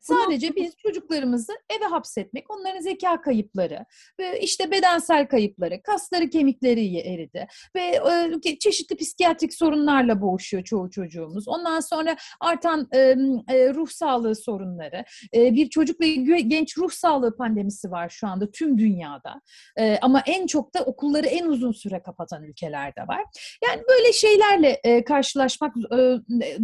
Sadece 0.00 0.56
biz 0.56 0.76
çocuklarımızı 0.76 1.52
eve 1.78 1.84
hapsetmek, 1.84 2.50
onların 2.50 2.80
zeka 2.80 3.20
kayıpları, 3.20 3.84
ve 4.20 4.40
işte 4.40 4.70
bedensel 4.70 5.28
kayıpları, 5.28 5.82
kasları 5.82 6.30
kemikleri 6.30 6.98
eridi 6.98 7.46
ve 7.76 8.00
e, 8.44 8.58
çeşitli 8.58 8.96
psikiyatrik 8.96 9.54
sorunlarla 9.54 10.20
boğuşuyor 10.20 10.64
çoğu 10.64 10.90
çocuğumuz. 10.90 11.48
Ondan 11.48 11.80
sonra 11.80 12.16
artan 12.40 12.88
e, 12.92 13.14
ruh 13.74 13.88
sağlığı 13.88 14.36
sorunları, 14.36 15.04
e, 15.34 15.54
bir 15.54 15.70
çocuk 15.70 16.00
ve 16.00 16.40
genç 16.40 16.78
ruh 16.78 16.90
sağlığı 16.90 17.36
pandemisi 17.36 17.90
var 17.90 18.08
şu 18.08 18.26
anda 18.26 18.50
tüm 18.50 18.78
dünyada. 18.78 19.40
Ama 20.02 20.22
en 20.26 20.46
çok 20.46 20.74
da 20.74 20.80
okulları 20.84 21.26
en 21.26 21.46
uzun 21.46 21.72
süre 21.72 22.02
kapatan 22.02 22.44
ülkelerde 22.44 23.00
var. 23.00 23.24
Yani 23.64 23.82
böyle 23.88 24.12
şeylerle 24.12 25.02
karşılaşmak 25.04 25.74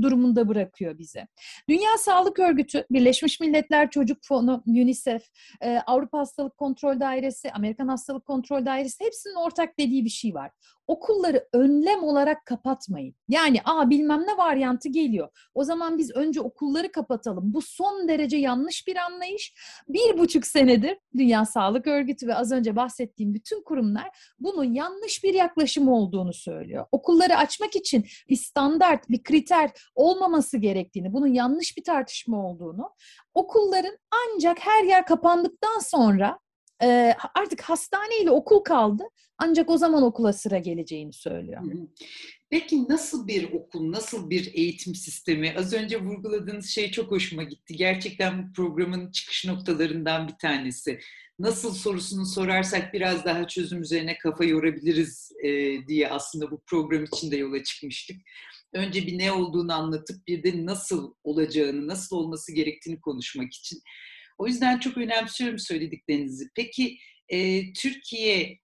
durumunda 0.02 0.48
bırakıyor 0.48 0.98
bizi. 0.98 1.26
Dünya 1.68 1.98
Sağlık 1.98 2.38
Örgütü 2.38 2.84
bir 2.90 3.01
Birleşmiş 3.02 3.40
Milletler 3.40 3.90
Çocuk 3.90 4.18
Fonu, 4.22 4.62
UNICEF, 4.66 5.22
e, 5.60 5.78
Avrupa 5.86 6.18
Hastalık 6.18 6.56
Kontrol 6.56 7.00
Dairesi, 7.00 7.52
Amerikan 7.52 7.88
Hastalık 7.88 8.24
Kontrol 8.24 8.66
Dairesi 8.66 9.04
hepsinin 9.04 9.34
ortak 9.34 9.78
dediği 9.78 10.04
bir 10.04 10.10
şey 10.10 10.34
var. 10.34 10.50
Okulları 10.86 11.48
önlem 11.52 12.02
olarak 12.02 12.46
kapatmayın. 12.46 13.14
Yani 13.28 13.60
aa 13.64 13.90
bilmem 13.90 14.20
ne 14.20 14.36
varyantı 14.36 14.88
geliyor. 14.88 15.28
O 15.54 15.64
zaman 15.64 15.98
biz 15.98 16.10
önce 16.10 16.40
okulları 16.40 16.92
kapatalım. 16.92 17.54
Bu 17.54 17.62
son 17.62 18.08
derece 18.08 18.36
yanlış 18.36 18.86
bir 18.86 18.96
anlayış. 18.96 19.54
Bir 19.88 20.18
buçuk 20.18 20.46
senedir 20.46 20.98
Dünya 21.18 21.44
Sağlık 21.44 21.86
Örgütü 21.86 22.26
ve 22.26 22.34
az 22.34 22.52
önce 22.52 22.76
bahsettiğim 22.76 23.34
bütün 23.34 23.62
kurumlar 23.62 24.34
bunun 24.38 24.64
yanlış 24.64 25.24
bir 25.24 25.34
yaklaşım 25.34 25.88
olduğunu 25.88 26.32
söylüyor. 26.32 26.86
Okulları 26.92 27.36
açmak 27.36 27.76
için 27.76 28.04
bir 28.28 28.36
standart, 28.36 29.08
bir 29.08 29.22
kriter 29.22 29.70
olmaması 29.94 30.58
gerektiğini, 30.58 31.12
bunun 31.12 31.26
yanlış 31.26 31.76
bir 31.76 31.84
tartışma 31.84 32.46
olduğunu, 32.46 32.90
okulların 33.34 33.98
ancak 34.10 34.58
her 34.60 34.84
yer 34.84 35.06
kapandıktan 35.06 35.78
sonra 35.78 36.38
e, 36.82 37.14
artık 37.34 37.60
hastane 37.60 38.18
ile 38.22 38.30
okul 38.30 38.60
kaldı. 38.60 39.04
Ancak 39.38 39.70
o 39.70 39.76
zaman 39.76 40.02
okula 40.02 40.32
sıra 40.32 40.58
geleceğini 40.58 41.12
söylüyor. 41.12 41.62
Peki 42.50 42.88
nasıl 42.88 43.28
bir 43.28 43.52
okul, 43.52 43.92
nasıl 43.92 44.30
bir 44.30 44.54
eğitim 44.54 44.94
sistemi? 44.94 45.54
Az 45.58 45.72
önce 45.72 46.00
vurguladığınız 46.00 46.70
şey 46.70 46.90
çok 46.90 47.10
hoşuma 47.10 47.42
gitti. 47.42 47.76
Gerçekten 47.76 48.48
bu 48.48 48.52
programın 48.52 49.10
çıkış 49.10 49.44
noktalarından 49.44 50.28
bir 50.28 50.34
tanesi. 50.34 51.00
Nasıl 51.38 51.74
sorusunu 51.74 52.26
sorarsak 52.26 52.94
biraz 52.94 53.24
daha 53.24 53.46
çözüm 53.46 53.82
üzerine 53.82 54.18
kafa 54.18 54.44
yorabiliriz 54.44 55.32
e, 55.44 55.48
diye 55.86 56.08
aslında 56.08 56.50
bu 56.50 56.62
program 56.66 57.04
için 57.04 57.30
de 57.30 57.36
yola 57.36 57.62
çıkmıştık. 57.62 58.16
Önce 58.72 59.06
bir 59.06 59.18
ne 59.18 59.32
olduğunu 59.32 59.74
anlatıp 59.74 60.26
bir 60.26 60.42
de 60.42 60.66
nasıl 60.66 61.14
olacağını, 61.24 61.86
nasıl 61.86 62.16
olması 62.16 62.52
gerektiğini 62.52 63.00
konuşmak 63.00 63.52
için. 63.52 63.82
O 64.42 64.46
yüzden 64.46 64.78
çok 64.78 64.96
önemsiyorum 64.98 65.58
söylediklerinizi. 65.58 66.48
Peki 66.54 66.98
e, 67.28 67.72
Türkiye 67.72 68.58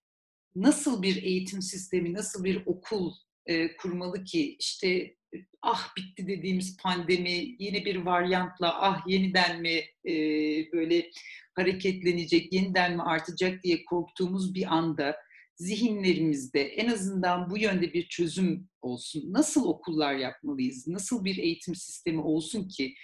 nasıl 0.54 1.02
bir 1.02 1.22
eğitim 1.22 1.62
sistemi, 1.62 2.12
nasıl 2.12 2.44
bir 2.44 2.62
okul 2.66 3.12
e, 3.46 3.76
kurmalı 3.76 4.24
ki 4.24 4.56
işte 4.60 5.14
ah 5.62 5.96
bitti 5.96 6.26
dediğimiz 6.26 6.76
pandemi 6.76 7.56
yeni 7.58 7.84
bir 7.84 7.96
varyantla 7.96 8.82
ah 8.82 9.06
yeniden 9.06 9.60
mi 9.60 9.84
e, 10.06 10.12
böyle 10.72 11.10
hareketlenecek, 11.54 12.52
yeniden 12.52 12.96
mi 12.96 13.02
artacak 13.02 13.62
diye 13.62 13.84
korktuğumuz 13.84 14.54
bir 14.54 14.74
anda 14.74 15.16
zihinlerimizde 15.56 16.62
en 16.62 16.88
azından 16.88 17.50
bu 17.50 17.58
yönde 17.58 17.92
bir 17.92 18.08
çözüm 18.08 18.68
olsun. 18.82 19.32
Nasıl 19.32 19.64
okullar 19.64 20.14
yapmalıyız? 20.14 20.88
Nasıl 20.88 21.24
bir 21.24 21.38
eğitim 21.38 21.74
sistemi 21.74 22.20
olsun 22.20 22.68
ki 22.68 22.94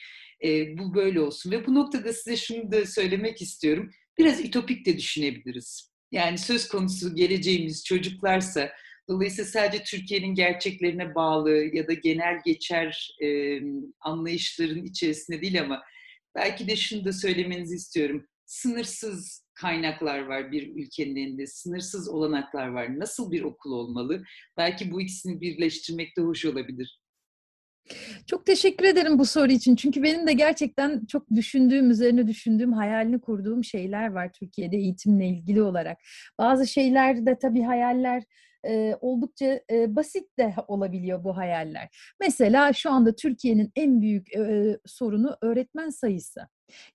e, 0.45 0.79
bu 0.79 0.95
böyle 0.95 1.21
olsun? 1.21 1.51
Ve 1.51 1.67
bu 1.67 1.75
noktada 1.75 2.13
size 2.13 2.37
şunu 2.37 2.73
da 2.73 2.87
söylemek 2.87 3.43
istiyorum. 3.43 3.91
Biraz 4.19 4.45
ütopik 4.45 4.87
de 4.87 4.99
düşünebiliriz. 4.99 5.91
Yani 6.13 6.39
söz 6.39 6.69
konusu 6.69 7.15
geleceğimiz 7.15 7.85
çocuklarsa 7.85 8.71
Dolayısıyla 9.09 9.51
sadece 9.51 9.85
Türkiye'nin 9.85 10.35
gerçeklerine 10.35 11.15
bağlı 11.15 11.51
ya 11.51 11.89
da 11.89 11.93
genel 11.93 12.39
geçer 12.45 13.17
e, 13.23 13.59
anlayışların 14.01 14.85
içerisinde 14.85 15.43
değil 15.43 15.61
ama 15.63 15.83
belki 16.35 16.69
de 16.69 16.77
şunu 16.77 17.05
da 17.05 17.13
söylemenizi 17.13 17.75
istiyorum. 17.75 18.27
Sınırsız 18.47 19.45
kaynaklar 19.55 20.19
var 20.19 20.53
bir 20.53 20.77
ülkenin 20.77 21.17
elinde, 21.17 21.47
sınırsız 21.47 22.09
olanaklar 22.09 22.69
var. 22.69 22.99
Nasıl 22.99 23.31
bir 23.31 23.43
okul 23.43 23.73
olmalı? 23.73 24.25
Belki 24.57 24.91
bu 24.91 25.01
ikisini 25.01 25.41
birleştirmek 25.41 26.17
de 26.17 26.21
hoş 26.23 26.45
olabilir. 26.45 27.01
Çok 28.26 28.47
teşekkür 28.47 28.85
ederim 28.85 29.19
bu 29.19 29.26
soru 29.26 29.53
için. 29.53 29.76
Çünkü 29.76 30.03
benim 30.03 30.26
de 30.26 30.33
gerçekten 30.33 31.07
çok 31.07 31.31
düşündüğüm, 31.31 31.91
üzerine 31.91 32.26
düşündüğüm, 32.26 32.73
hayalini 32.73 33.21
kurduğum 33.21 33.64
şeyler 33.64 34.12
var 34.12 34.33
Türkiye'de 34.33 34.76
eğitimle 34.76 35.26
ilgili 35.26 35.62
olarak. 35.62 35.99
Bazı 36.38 36.67
şeyler 36.67 37.26
de 37.26 37.38
tabii 37.38 37.62
hayaller 37.62 38.23
e, 38.67 38.95
oldukça 39.00 39.61
e, 39.71 39.97
basit 39.97 40.38
de 40.38 40.55
olabiliyor 40.69 41.25
bu 41.25 41.37
hayaller. 41.37 41.88
Mesela 42.21 42.73
şu 42.73 42.91
anda 42.91 43.14
Türkiye'nin 43.14 43.73
en 43.76 44.00
büyük 44.00 44.37
e, 44.37 44.76
sorunu 44.87 45.37
öğretmen 45.43 45.88
sayısı. 45.88 46.41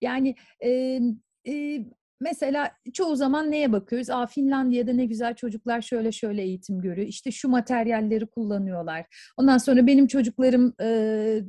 Yani 0.01 0.35
e, 0.65 0.99
e, 1.47 1.85
Mesela 2.21 2.71
çoğu 2.93 3.15
zaman 3.15 3.51
neye 3.51 3.71
bakıyoruz? 3.71 4.09
Aa 4.09 4.25
Finlandiya'da 4.25 4.93
ne 4.93 5.05
güzel 5.05 5.35
çocuklar 5.35 5.81
şöyle 5.81 6.11
şöyle 6.11 6.41
eğitim 6.41 6.81
görüyor. 6.81 7.07
İşte 7.07 7.31
şu 7.31 7.49
materyalleri 7.49 8.27
kullanıyorlar. 8.27 9.05
Ondan 9.37 9.57
sonra 9.57 9.87
benim 9.87 10.07
çocuklarım 10.07 10.73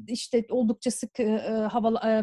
işte 0.08 0.44
oldukça 0.50 0.90
sık 0.90 1.20
e, 1.20 1.38
hava 1.70 2.20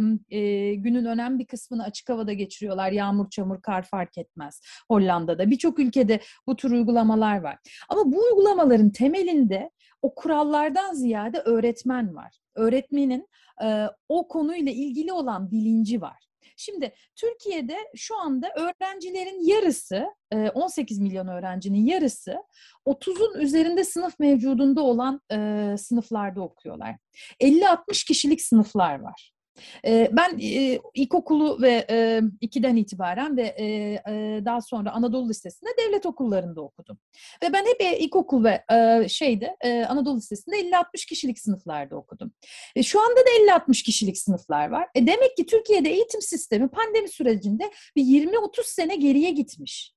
günün 0.75 1.05
önemli 1.05 1.39
bir 1.39 1.47
kısmını 1.47 1.83
açık 1.83 2.09
havada 2.09 2.33
geçiriyorlar. 2.33 2.91
Yağmur, 2.91 3.29
çamur, 3.29 3.61
kar 3.61 3.83
fark 3.83 4.17
etmez. 4.17 4.61
Hollanda'da 4.91 5.49
birçok 5.49 5.79
ülkede 5.79 6.19
bu 6.47 6.55
tür 6.55 6.71
uygulamalar 6.71 7.41
var. 7.41 7.57
Ama 7.89 8.11
bu 8.11 8.23
uygulamaların 8.23 8.89
temelinde 8.89 9.71
o 10.01 10.15
kurallardan 10.15 10.93
ziyade 10.93 11.39
öğretmen 11.39 12.15
var. 12.15 12.37
Öğretmenin 12.55 13.27
o 14.09 14.27
konuyla 14.27 14.71
ilgili 14.71 15.13
olan 15.13 15.51
bilinci 15.51 16.01
var. 16.01 16.26
Şimdi 16.57 16.91
Türkiye'de 17.15 17.77
şu 17.95 18.17
anda 18.17 18.51
öğrencilerin 18.55 19.47
yarısı, 19.47 20.07
18 20.53 20.99
milyon 20.99 21.27
öğrencinin 21.27 21.85
yarısı 21.85 22.37
30'un 22.85 23.39
üzerinde 23.39 23.83
sınıf 23.83 24.19
mevcudunda 24.19 24.81
olan 24.81 25.21
sınıflarda 25.77 26.41
okuyorlar. 26.41 26.95
50-60 27.41 28.07
kişilik 28.07 28.41
sınıflar 28.41 28.99
var. 28.99 29.36
Ben 29.85 30.37
ilkokulu 30.93 31.61
ve 31.61 31.87
ikiden 32.41 32.75
itibaren 32.75 33.37
ve 33.37 33.55
daha 34.45 34.61
sonra 34.61 34.91
Anadolu 34.91 35.29
Lisesi'nde 35.29 35.69
devlet 35.77 36.05
okullarında 36.05 36.61
okudum. 36.61 36.97
Ve 37.43 37.53
ben 37.53 37.65
hep 37.65 38.01
ilkokul 38.01 38.43
ve 38.43 38.63
şeyde 39.09 39.57
Anadolu 39.89 40.17
Lisesi'nde 40.17 40.55
50-60 40.55 40.83
kişilik 41.09 41.39
sınıflarda 41.39 41.95
okudum. 41.95 42.33
Şu 42.83 43.01
anda 43.01 43.19
da 43.19 43.59
50-60 43.69 43.83
kişilik 43.83 44.17
sınıflar 44.17 44.69
var. 44.69 44.87
E 44.95 45.07
demek 45.07 45.37
ki 45.37 45.45
Türkiye'de 45.45 45.89
eğitim 45.89 46.21
sistemi 46.21 46.67
pandemi 46.67 47.09
sürecinde 47.09 47.71
bir 47.95 48.03
20-30 48.03 48.63
sene 48.63 48.95
geriye 48.95 49.31
gitmiş. 49.31 49.96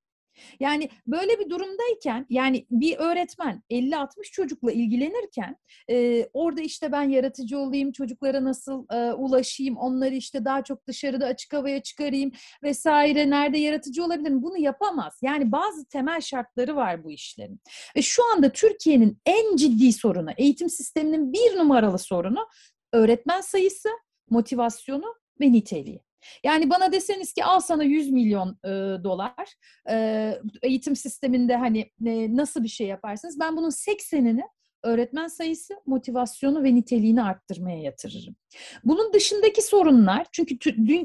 Yani 0.60 0.88
böyle 1.06 1.38
bir 1.38 1.50
durumdayken 1.50 2.26
yani 2.30 2.66
bir 2.70 2.96
öğretmen 2.98 3.62
50-60 3.70 4.06
çocukla 4.32 4.72
ilgilenirken 4.72 5.56
e, 5.90 6.26
orada 6.32 6.60
işte 6.60 6.92
ben 6.92 7.02
yaratıcı 7.02 7.58
olayım, 7.58 7.92
çocuklara 7.92 8.44
nasıl 8.44 8.86
e, 8.92 9.12
ulaşayım, 9.12 9.76
onları 9.76 10.14
işte 10.14 10.44
daha 10.44 10.64
çok 10.64 10.86
dışarıda 10.86 11.26
açık 11.26 11.52
havaya 11.52 11.82
çıkarayım 11.82 12.32
vesaire 12.62 13.30
nerede 13.30 13.58
yaratıcı 13.58 14.04
olabilirim 14.04 14.42
bunu 14.42 14.58
yapamaz. 14.58 15.18
Yani 15.22 15.52
bazı 15.52 15.84
temel 15.88 16.20
şartları 16.20 16.76
var 16.76 17.04
bu 17.04 17.10
işlerin. 17.10 17.60
Ve 17.96 18.02
şu 18.02 18.22
anda 18.32 18.52
Türkiye'nin 18.52 19.18
en 19.26 19.56
ciddi 19.56 19.92
sorunu, 19.92 20.30
eğitim 20.36 20.70
sisteminin 20.70 21.32
bir 21.32 21.58
numaralı 21.58 21.98
sorunu 21.98 22.46
öğretmen 22.92 23.40
sayısı, 23.40 23.88
motivasyonu 24.30 25.14
ve 25.40 25.52
niteliği. 25.52 26.00
Yani 26.44 26.70
bana 26.70 26.92
deseniz 26.92 27.32
ki 27.32 27.44
al 27.44 27.60
sana 27.60 27.84
100 27.84 28.10
milyon 28.10 28.58
e, 28.64 28.68
dolar 29.04 29.54
e, 29.90 30.34
eğitim 30.62 30.96
sisteminde 30.96 31.56
hani 31.56 31.90
e, 32.06 32.36
nasıl 32.36 32.62
bir 32.62 32.68
şey 32.68 32.86
yaparsınız? 32.86 33.40
Ben 33.40 33.56
bunun 33.56 33.70
80'ini 33.70 34.42
öğretmen 34.82 35.28
sayısı, 35.28 35.74
motivasyonu 35.86 36.64
ve 36.64 36.74
niteliğini 36.74 37.22
arttırmaya 37.22 37.78
yatırırım. 37.78 38.36
Bunun 38.84 39.12
dışındaki 39.12 39.62
sorunlar, 39.62 40.26
çünkü 40.32 40.58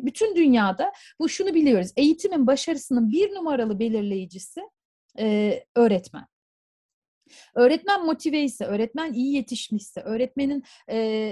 bütün 0.06 0.36
dünyada 0.36 0.92
bu 1.20 1.30
şunu 1.30 1.54
biliyoruz, 1.54 1.92
eğitimin 1.98 2.48
başarısının 2.48 3.12
bir 3.12 3.36
numaralı 3.36 3.80
belirleyicisi 3.80 4.62
e, 5.20 5.64
öğretmen. 5.76 6.26
Öğretmen 7.56 8.06
motive 8.06 8.42
ise, 8.42 8.66
öğretmen 8.66 9.14
iyi 9.14 9.36
yetişmişse, 9.36 10.02
öğretmenin 10.02 10.64
e, 10.90 11.30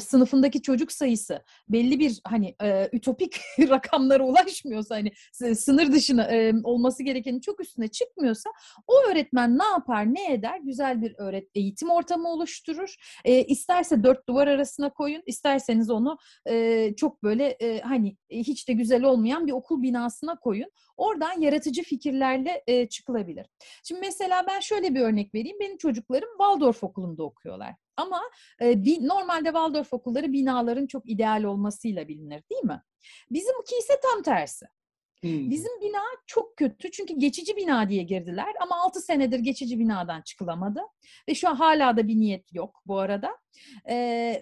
sınıfındaki 0.00 0.62
çocuk 0.62 0.92
sayısı 0.92 1.42
belli 1.68 1.98
bir 1.98 2.20
hani 2.24 2.54
e, 2.62 2.88
ütopik 2.92 3.36
rakamlara 3.58 4.24
ulaşmıyorsa 4.24 4.94
hani 4.94 5.12
sınır 5.54 5.92
dışına 5.92 6.24
e, 6.24 6.52
olması 6.64 7.02
gerekenin 7.02 7.40
çok 7.40 7.60
üstüne 7.60 7.88
çıkmıyorsa 7.88 8.50
o 8.86 8.92
öğretmen 9.10 9.58
ne 9.58 9.64
yapar 9.64 10.14
ne 10.14 10.32
eder 10.32 10.58
güzel 10.58 11.02
bir 11.02 11.14
öğret 11.18 11.48
eğitim 11.54 11.90
ortamı 11.90 12.28
oluşturur 12.28 12.94
e, 13.24 13.44
isterse 13.44 14.02
dört 14.02 14.28
duvar 14.28 14.46
arasına 14.46 14.90
koyun 14.90 15.22
isterseniz 15.26 15.90
onu 15.90 16.18
e, 16.48 16.94
çok 16.96 17.22
böyle 17.22 17.46
e, 17.46 17.80
hani 17.80 18.16
hiç 18.30 18.68
de 18.68 18.72
güzel 18.72 19.02
olmayan 19.02 19.46
bir 19.46 19.52
okul 19.52 19.82
binasına 19.82 20.38
koyun 20.38 20.70
oradan 20.96 21.40
yaratıcı 21.40 21.82
fikirlerle 21.82 22.62
e, 22.66 22.88
çıkılabilir. 22.88 23.46
Şimdi 23.84 24.00
mesela 24.00 24.46
ben 24.48 24.60
şöyle 24.60 24.94
bir 24.94 25.00
örnek 25.00 25.34
vereyim 25.34 25.56
benim 25.60 25.76
çocuklarım 25.76 26.28
Waldorf 26.38 26.84
okulunda 26.84 27.22
okuyorlar. 27.22 27.74
Ama 27.98 28.22
e, 28.62 28.84
bir, 28.84 29.08
normalde 29.08 29.48
Waldorf 29.48 29.92
okulları 29.92 30.32
binaların 30.32 30.86
çok 30.86 31.10
ideal 31.10 31.44
olmasıyla 31.44 32.08
bilinir 32.08 32.42
değil 32.50 32.64
mi? 32.64 32.82
Bizimki 33.30 33.76
ise 33.78 33.92
tam 34.02 34.22
tersi. 34.22 34.66
Hmm. 35.20 35.50
Bizim 35.50 35.80
bina 35.80 36.02
çok 36.26 36.56
kötü 36.56 36.90
çünkü 36.90 37.14
geçici 37.14 37.56
bina 37.56 37.88
diye 37.88 38.02
girdiler 38.02 38.54
ama 38.60 38.76
6 38.76 39.00
senedir 39.00 39.38
geçici 39.38 39.78
binadan 39.78 40.22
çıkılamadı. 40.22 40.80
Ve 41.28 41.34
şu 41.34 41.48
an 41.48 41.54
hala 41.54 41.96
da 41.96 42.08
bir 42.08 42.14
niyet 42.14 42.54
yok 42.54 42.82
bu 42.86 42.98
arada. 42.98 43.38
E, 43.88 43.94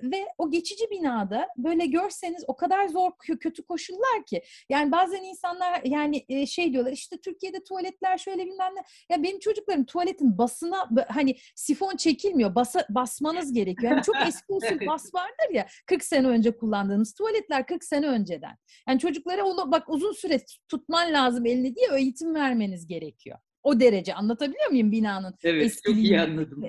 ve 0.02 0.26
o 0.38 0.50
geçici 0.50 0.90
binada 0.90 1.48
böyle 1.56 1.86
görseniz 1.86 2.44
o 2.46 2.56
kadar 2.56 2.88
zor 2.88 3.10
kötü 3.40 3.62
koşullar 3.62 4.26
ki. 4.26 4.42
Yani 4.68 4.92
bazen 4.92 5.22
insanlar 5.22 5.80
yani 5.84 6.24
e, 6.28 6.46
şey 6.46 6.72
diyorlar 6.72 6.92
işte 6.92 7.16
Türkiye'de 7.20 7.64
tuvaletler 7.64 8.18
şöyle 8.18 8.46
bilmem 8.46 8.74
ne. 8.74 8.82
Ya 9.10 9.22
benim 9.22 9.38
çocuklarım 9.38 9.84
tuvaletin 9.84 10.38
basına 10.38 10.90
hani 11.08 11.36
sifon 11.54 11.96
çekilmiyor. 11.96 12.54
Basa, 12.54 12.86
basmanız 12.90 13.52
gerekiyor. 13.52 13.92
Yani 13.92 14.02
çok 14.02 14.16
eski 14.28 14.44
usul 14.52 14.86
bas 14.86 15.14
vardır 15.14 15.54
ya 15.54 15.66
40 15.86 16.04
sene 16.04 16.26
önce 16.26 16.56
kullandığımız 16.56 17.14
tuvaletler 17.14 17.66
40 17.66 17.84
sene 17.84 18.06
önceden. 18.06 18.56
Yani 18.88 18.98
çocuklara 18.98 19.44
onu 19.44 19.72
bak 19.72 19.88
uzun 19.88 20.12
süre 20.12 20.40
tutman 20.68 21.12
lazım 21.12 21.46
elini 21.46 21.76
diye 21.76 21.86
eğitim 21.98 22.34
vermeniz 22.34 22.86
gerekiyor. 22.86 23.38
O 23.62 23.80
derece 23.80 24.14
anlatabiliyor 24.14 24.70
muyum 24.70 24.92
binanın? 24.92 25.34
Evet 25.42 25.80
çok 25.84 25.96
iyi 25.96 26.20
anladım. 26.20 26.64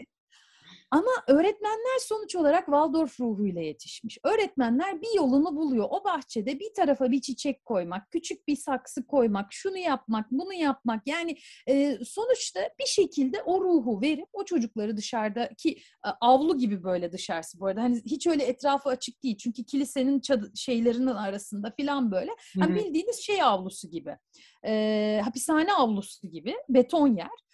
Ama 0.91 1.11
öğretmenler 1.27 1.99
sonuç 1.99 2.35
olarak 2.35 2.65
Waldorf 2.65 3.19
ruhuyla 3.19 3.61
yetişmiş. 3.61 4.17
Öğretmenler 4.23 5.01
bir 5.01 5.15
yolunu 5.15 5.55
buluyor. 5.55 5.87
O 5.89 6.03
bahçede 6.03 6.59
bir 6.59 6.73
tarafa 6.73 7.11
bir 7.11 7.21
çiçek 7.21 7.65
koymak, 7.65 8.11
küçük 8.11 8.47
bir 8.47 8.55
saksı 8.55 9.07
koymak, 9.07 9.53
şunu 9.53 9.77
yapmak, 9.77 10.31
bunu 10.31 10.53
yapmak. 10.53 11.07
Yani 11.07 11.37
e, 11.67 11.97
sonuçta 12.05 12.69
bir 12.79 12.85
şekilde 12.85 13.41
o 13.41 13.61
ruhu 13.61 14.01
verip 14.01 14.27
o 14.33 14.45
çocukları 14.45 14.97
dışarıdaki 14.97 15.69
e, 16.05 16.09
avlu 16.21 16.57
gibi 16.57 16.83
böyle 16.83 17.11
dışarısı 17.11 17.59
bu 17.59 17.67
arada. 17.67 17.81
Hani 17.81 18.01
hiç 18.05 18.27
öyle 18.27 18.43
etrafı 18.43 18.89
açık 18.89 19.23
değil. 19.23 19.37
Çünkü 19.37 19.63
kilisenin 19.63 20.19
çadı, 20.19 20.51
şeylerinin 20.55 21.07
arasında 21.07 21.73
falan 21.81 22.11
böyle. 22.11 22.31
Hani 22.59 22.75
bildiğiniz 22.75 23.19
şey 23.19 23.43
avlusu 23.43 23.89
gibi. 23.89 24.17
E, 24.65 25.21
hapishane 25.23 25.73
avlusu 25.73 26.27
gibi 26.27 26.55
beton 26.69 27.15
yer. 27.15 27.47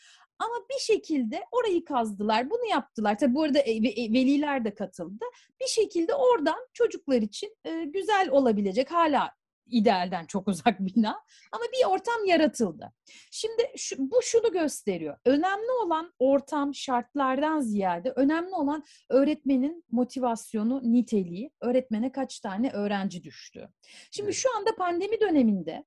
Ama 0.44 0.66
bir 0.70 0.80
şekilde 0.80 1.44
orayı 1.52 1.86
kazdılar, 1.86 2.50
bunu 2.50 2.66
yaptılar. 2.70 3.18
Tabi 3.18 3.34
bu 3.34 3.44
arada 3.44 3.60
e, 3.60 3.72
e, 3.72 4.14
veliler 4.14 4.66
de 4.66 4.76
katıldı. 4.76 5.26
Bir 5.62 5.68
şekilde 5.68 6.16
oradan 6.16 6.68
çocuklar 6.74 7.22
için 7.22 7.56
e, 7.66 7.84
güzel 7.84 8.30
olabilecek, 8.30 8.92
hala 8.92 9.32
idealden 9.66 10.26
çok 10.26 10.48
uzak 10.48 10.80
bina 10.86 11.22
ama 11.52 11.64
bir 11.74 11.86
ortam 11.86 12.26
yaratıldı. 12.26 12.92
Şimdi 13.32 13.64
şu, 13.78 13.96
bu 14.00 14.22
şunu 14.22 14.52
gösteriyor. 14.52 15.18
Önemli 15.26 15.72
olan 15.84 16.14
ortam 16.20 16.76
şartlardan 16.76 17.60
ziyade 17.60 18.12
önemli 18.16 18.56
olan 18.56 18.84
öğretmenin 19.10 19.84
motivasyonu, 19.92 20.82
niteliği, 20.84 21.52
öğretmene 21.62 22.12
kaç 22.12 22.40
tane 22.40 22.72
öğrenci 22.72 23.24
düştü. 23.24 23.70
Şimdi 24.12 24.34
şu 24.34 24.58
anda 24.58 24.76
pandemi 24.76 25.22
döneminde 25.22 25.84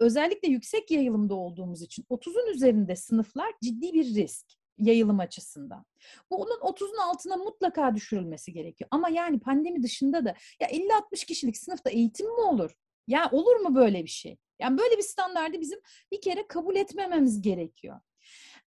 özellikle 0.00 0.48
yüksek 0.48 0.90
yayılımda 0.90 1.34
olduğumuz 1.34 1.82
için 1.82 2.04
30'un 2.10 2.54
üzerinde 2.54 2.96
sınıflar 2.96 3.52
ciddi 3.62 3.92
bir 3.92 4.14
risk 4.14 4.46
yayılım 4.78 5.20
açısından. 5.20 5.84
Bu 6.30 6.36
onun 6.36 6.60
30'un 6.60 6.96
altına 6.96 7.36
mutlaka 7.36 7.94
düşürülmesi 7.94 8.52
gerekiyor. 8.52 8.88
Ama 8.90 9.08
yani 9.08 9.40
pandemi 9.40 9.82
dışında 9.82 10.24
da 10.24 10.34
ya 10.60 10.68
50-60 10.68 11.26
kişilik 11.26 11.56
sınıfta 11.56 11.90
eğitim 11.90 12.26
mi 12.26 12.40
olur? 12.40 12.70
Ya 13.06 13.28
olur 13.32 13.56
mu 13.56 13.74
böyle 13.74 14.04
bir 14.04 14.10
şey? 14.10 14.38
Yani 14.60 14.78
böyle 14.78 14.98
bir 14.98 15.02
standardı 15.02 15.60
bizim 15.60 15.80
bir 16.12 16.20
kere 16.20 16.46
kabul 16.46 16.76
etmememiz 16.76 17.42
gerekiyor. 17.42 18.00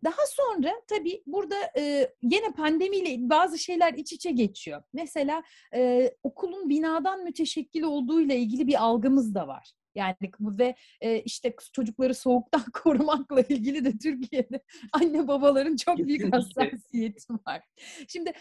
Daha 0.03 0.25
sonra 0.27 0.73
tabii 0.87 1.23
burada 1.25 1.55
e, 1.77 2.13
yine 2.21 2.51
pandemiyle 2.51 3.29
bazı 3.29 3.59
şeyler 3.59 3.93
iç 3.93 4.13
içe 4.13 4.31
geçiyor. 4.31 4.83
Mesela 4.93 5.43
e, 5.75 6.11
okulun 6.23 6.69
binadan 6.69 7.23
müteşekkil 7.23 7.83
olduğuyla 7.83 8.35
ilgili 8.35 8.67
bir 8.67 8.83
algımız 8.83 9.35
da 9.35 9.47
var. 9.47 9.73
Yani 9.95 10.15
ve 10.41 10.75
e, 11.01 11.21
işte 11.21 11.55
çocukları 11.73 12.15
soğuktan 12.15 12.63
korumakla 12.73 13.41
ilgili 13.41 13.85
de 13.85 13.97
Türkiye'de 13.97 14.63
anne 14.93 15.27
babaların 15.27 15.75
çok 15.75 15.97
büyük 15.97 16.33
hassasiyeti 16.33 17.33
var. 17.47 17.61
Şimdi 18.07 18.33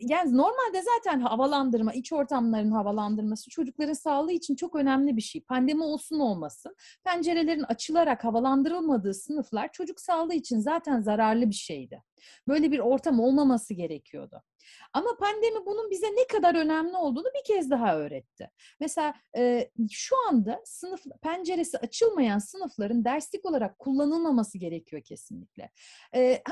yani 0.00 0.36
normalde 0.36 0.82
zaten 0.82 1.20
havalandırma, 1.20 1.92
iç 1.92 2.12
ortamların 2.12 2.70
havalandırması 2.70 3.50
çocukların 3.50 3.92
sağlığı 3.92 4.32
için 4.32 4.56
çok 4.56 4.76
önemli 4.76 5.16
bir 5.16 5.22
şey. 5.22 5.40
Pandemi 5.40 5.82
olsun 5.82 6.20
olmasın. 6.20 6.76
Pencerelerin 7.04 7.62
açılarak 7.62 8.24
havalandırılmadığı 8.24 9.14
sınıflar 9.14 9.72
çocuk 9.72 10.00
sağlığı 10.00 10.34
için 10.34 10.58
zaten 10.58 11.00
zararlı 11.00 11.50
bir 11.50 11.54
şeydi. 11.54 12.02
Böyle 12.48 12.72
bir 12.72 12.78
ortam 12.78 13.20
olmaması 13.20 13.74
gerekiyordu. 13.74 14.42
Ama 14.92 15.16
pandemi 15.16 15.66
bunun 15.66 15.90
bize 15.90 16.06
ne 16.06 16.26
kadar 16.26 16.54
önemli 16.54 16.96
olduğunu 16.96 17.26
bir 17.38 17.54
kez 17.54 17.70
daha 17.70 17.96
öğretti. 17.96 18.50
Mesela 18.80 19.14
e, 19.36 19.70
şu 19.90 20.16
anda 20.28 20.62
sınıf 20.64 21.00
penceresi 21.22 21.78
açılmayan 21.78 22.38
sınıfların 22.38 23.04
derslik 23.04 23.46
olarak 23.46 23.78
kullanılmaması 23.78 24.58
gerekiyor 24.58 25.02
kesinlikle. 25.02 25.70
E, 26.14 26.42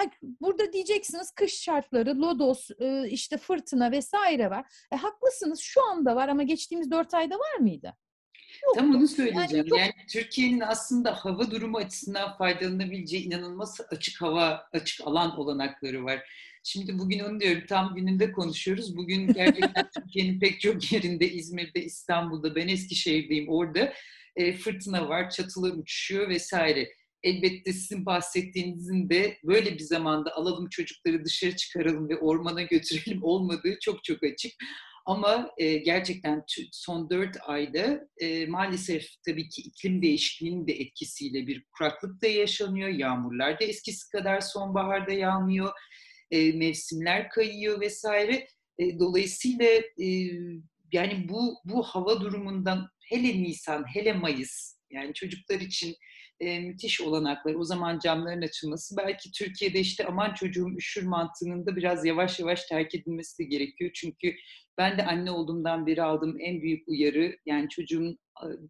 burada 0.41 0.73
diyeceksiniz 0.73 1.31
kış 1.31 1.63
şartları, 1.63 2.23
lodos, 2.23 2.71
e, 2.81 3.09
işte 3.09 3.39
fırtına 3.39 3.91
vesaire 3.91 4.51
var. 4.51 4.87
E, 4.93 4.97
haklısınız 4.97 5.61
şu 5.61 5.85
anda 5.85 6.17
var 6.17 6.29
ama 6.29 6.43
geçtiğimiz 6.43 6.91
dört 6.91 7.15
ayda 7.15 7.35
var 7.35 7.57
mıydı? 7.59 7.97
Yok. 8.65 8.75
Tam 8.75 8.95
onu 8.95 9.09
söyleyeceğim. 9.09 9.51
Yani, 9.51 9.69
çok... 9.69 9.79
yani 9.79 9.93
Türkiye'nin 10.09 10.61
aslında 10.61 11.13
hava 11.13 11.51
durumu 11.51 11.79
açısından 11.79 12.37
faydalanabileceği 12.37 13.25
inanılmaz 13.25 13.81
açık 13.91 14.23
hava, 14.23 14.69
açık 14.73 15.07
alan 15.07 15.39
olanakları 15.39 16.05
var. 16.05 16.21
Şimdi 16.67 16.99
bugün 16.99 17.19
onu 17.19 17.41
diyorum 17.41 17.63
tam 17.69 17.95
gününde 17.95 18.33
konuşuyoruz. 18.33 18.97
Bugün 18.97 19.27
gerçekten 19.33 19.91
Türkiye'nin 19.97 20.41
pek 20.41 20.61
çok 20.61 20.93
yerinde 20.93 21.31
İzmir'de, 21.31 21.85
İstanbul'da, 21.85 22.55
ben 22.55 22.69
Eskişehir'deyim 22.69 23.49
orada 23.49 23.93
e, 24.37 24.53
fırtına 24.53 25.09
var, 25.09 25.31
çatılar 25.31 25.71
uçuşuyor 25.71 26.29
vesaire. 26.29 26.89
Elbette 27.23 27.73
sizin 27.73 28.07
bahsettiğinizin 28.07 29.11
de 29.11 29.39
böyle 29.45 29.75
bir 29.75 29.83
zamanda 29.83 30.35
alalım 30.37 30.69
çocukları 30.69 31.25
dışarı 31.25 31.57
çıkaralım 31.57 32.09
ve 32.09 32.17
ormana 32.17 32.63
götürelim 32.63 33.19
olmadığı 33.23 33.79
çok 33.81 34.05
çok 34.05 34.23
açık. 34.23 34.53
Ama 35.07 35.51
e, 35.59 35.77
gerçekten 35.77 36.45
son 36.73 37.11
dört 37.11 37.37
ayda 37.47 38.09
e, 38.19 38.47
maalesef 38.47 39.07
tabii 39.27 39.49
ki 39.49 39.63
iklim 39.63 40.03
değişikliğinin 40.03 40.67
de 40.67 40.73
etkisiyle 40.73 41.47
bir 41.47 41.65
kuraklık 41.79 42.23
da 42.23 42.27
yaşanıyor. 42.27 42.89
Yağmurlar 42.89 43.61
da 43.61 43.65
eskisi 43.65 44.11
kadar 44.11 44.41
sonbaharda 44.41 45.13
yağmıyor 45.13 45.71
e, 46.35 46.53
mevsimler 46.53 47.29
kayıyor 47.29 47.81
vesaire. 47.81 48.47
E, 48.79 48.99
dolayısıyla 48.99 49.67
e, 50.03 50.07
yani 50.93 51.29
bu 51.29 51.55
bu 51.65 51.83
hava 51.83 52.21
durumundan 52.21 52.89
hele 53.11 53.43
Nisan, 53.43 53.85
hele 53.95 54.13
Mayıs 54.13 54.75
yani 54.91 55.15
çocuklar 55.15 55.61
için 55.61 55.95
e, 56.41 56.61
müthiş 56.61 57.01
olanaklar. 57.01 57.55
O 57.55 57.65
zaman 57.65 57.99
camların 57.99 58.43
açılması 58.43 58.97
belki 58.97 59.33
Türkiye'de 59.33 59.81
işte 59.81 60.07
aman 60.07 60.35
çocuğum 60.35 60.71
üşür 60.79 61.03
mantığının 61.03 61.67
da 61.67 61.77
biraz 61.77 62.05
yavaş 62.05 62.41
yavaş 62.41 62.67
terk 62.67 62.95
edilmesi 62.95 63.39
de 63.39 63.45
gerekiyor. 63.45 63.91
Çünkü 63.95 64.35
ben 64.79 64.99
de 64.99 65.07
anne 65.07 65.31
olduğumdan 65.31 65.87
beri 65.87 66.03
aldığım 66.03 66.37
en 66.41 66.63
büyük 66.63 66.89
uyarı 66.89 67.37
yani 67.47 67.69
çocuğun 67.69 68.19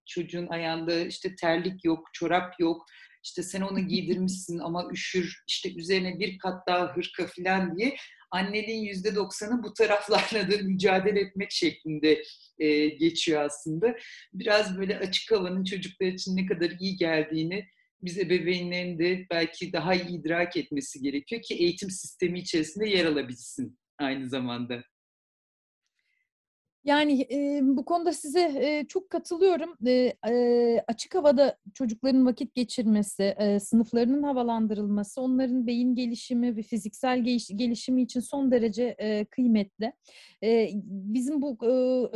çocuğun 0.07 0.47
ayağında 0.47 1.07
işte 1.07 1.35
terlik 1.41 1.85
yok, 1.85 2.09
çorap 2.13 2.61
yok 2.61 2.87
işte 3.25 3.43
sen 3.43 3.61
onu 3.61 3.81
giydirmişsin 3.81 4.59
ama 4.59 4.89
üşür, 4.93 5.43
işte 5.49 5.75
üzerine 5.75 6.19
bir 6.19 6.39
kat 6.39 6.67
daha 6.69 6.97
hırka 6.97 7.27
falan 7.27 7.77
diye 7.77 7.97
anneliğin 8.31 8.85
yüzde 8.85 9.15
doksanı 9.15 9.63
bu 9.63 9.73
taraflarla 9.73 10.51
da 10.51 10.57
mücadele 10.63 11.21
etmek 11.21 11.53
şeklinde 11.53 12.23
e, 12.59 12.89
geçiyor 12.89 13.43
aslında. 13.43 13.97
Biraz 14.33 14.79
böyle 14.79 14.99
açık 14.99 15.33
havanın 15.33 15.65
çocuklar 15.65 16.07
için 16.07 16.37
ne 16.37 16.47
kadar 16.47 16.71
iyi 16.81 16.97
geldiğini 16.97 17.69
biz 18.03 18.19
ebeveynlerin 18.19 18.99
de 18.99 19.27
belki 19.31 19.73
daha 19.73 19.95
iyi 19.95 20.21
idrak 20.21 20.57
etmesi 20.57 21.01
gerekiyor 21.01 21.43
ki 21.43 21.55
eğitim 21.55 21.91
sistemi 21.91 22.39
içerisinde 22.39 22.89
yer 22.89 23.05
alabilsin 23.05 23.79
aynı 23.99 24.29
zamanda. 24.29 24.83
Yani 26.85 27.27
e, 27.31 27.61
bu 27.63 27.85
konuda 27.85 28.13
size 28.13 28.41
e, 28.41 28.87
çok 28.89 29.11
katılıyorum. 29.11 29.77
E, 29.87 30.13
e, 30.29 30.85
açık 30.89 31.15
havada 31.15 31.57
çocukların 31.75 32.27
vakit 32.27 32.55
geçirmesi, 32.55 33.23
e, 33.23 33.61
sınıflarının 33.61 34.23
havalandırılması, 34.23 35.21
onların 35.21 35.67
beyin 35.67 35.95
gelişimi 35.95 36.57
ve 36.57 36.63
fiziksel 36.63 37.25
geliş, 37.25 37.49
gelişimi 37.57 38.03
için 38.03 38.21
son 38.21 38.51
derece 38.51 38.95
e, 38.99 39.25
kıymetli. 39.25 39.93
E, 40.45 40.69
bizim 40.85 41.43
bu 41.43 41.59
e, 41.63 41.69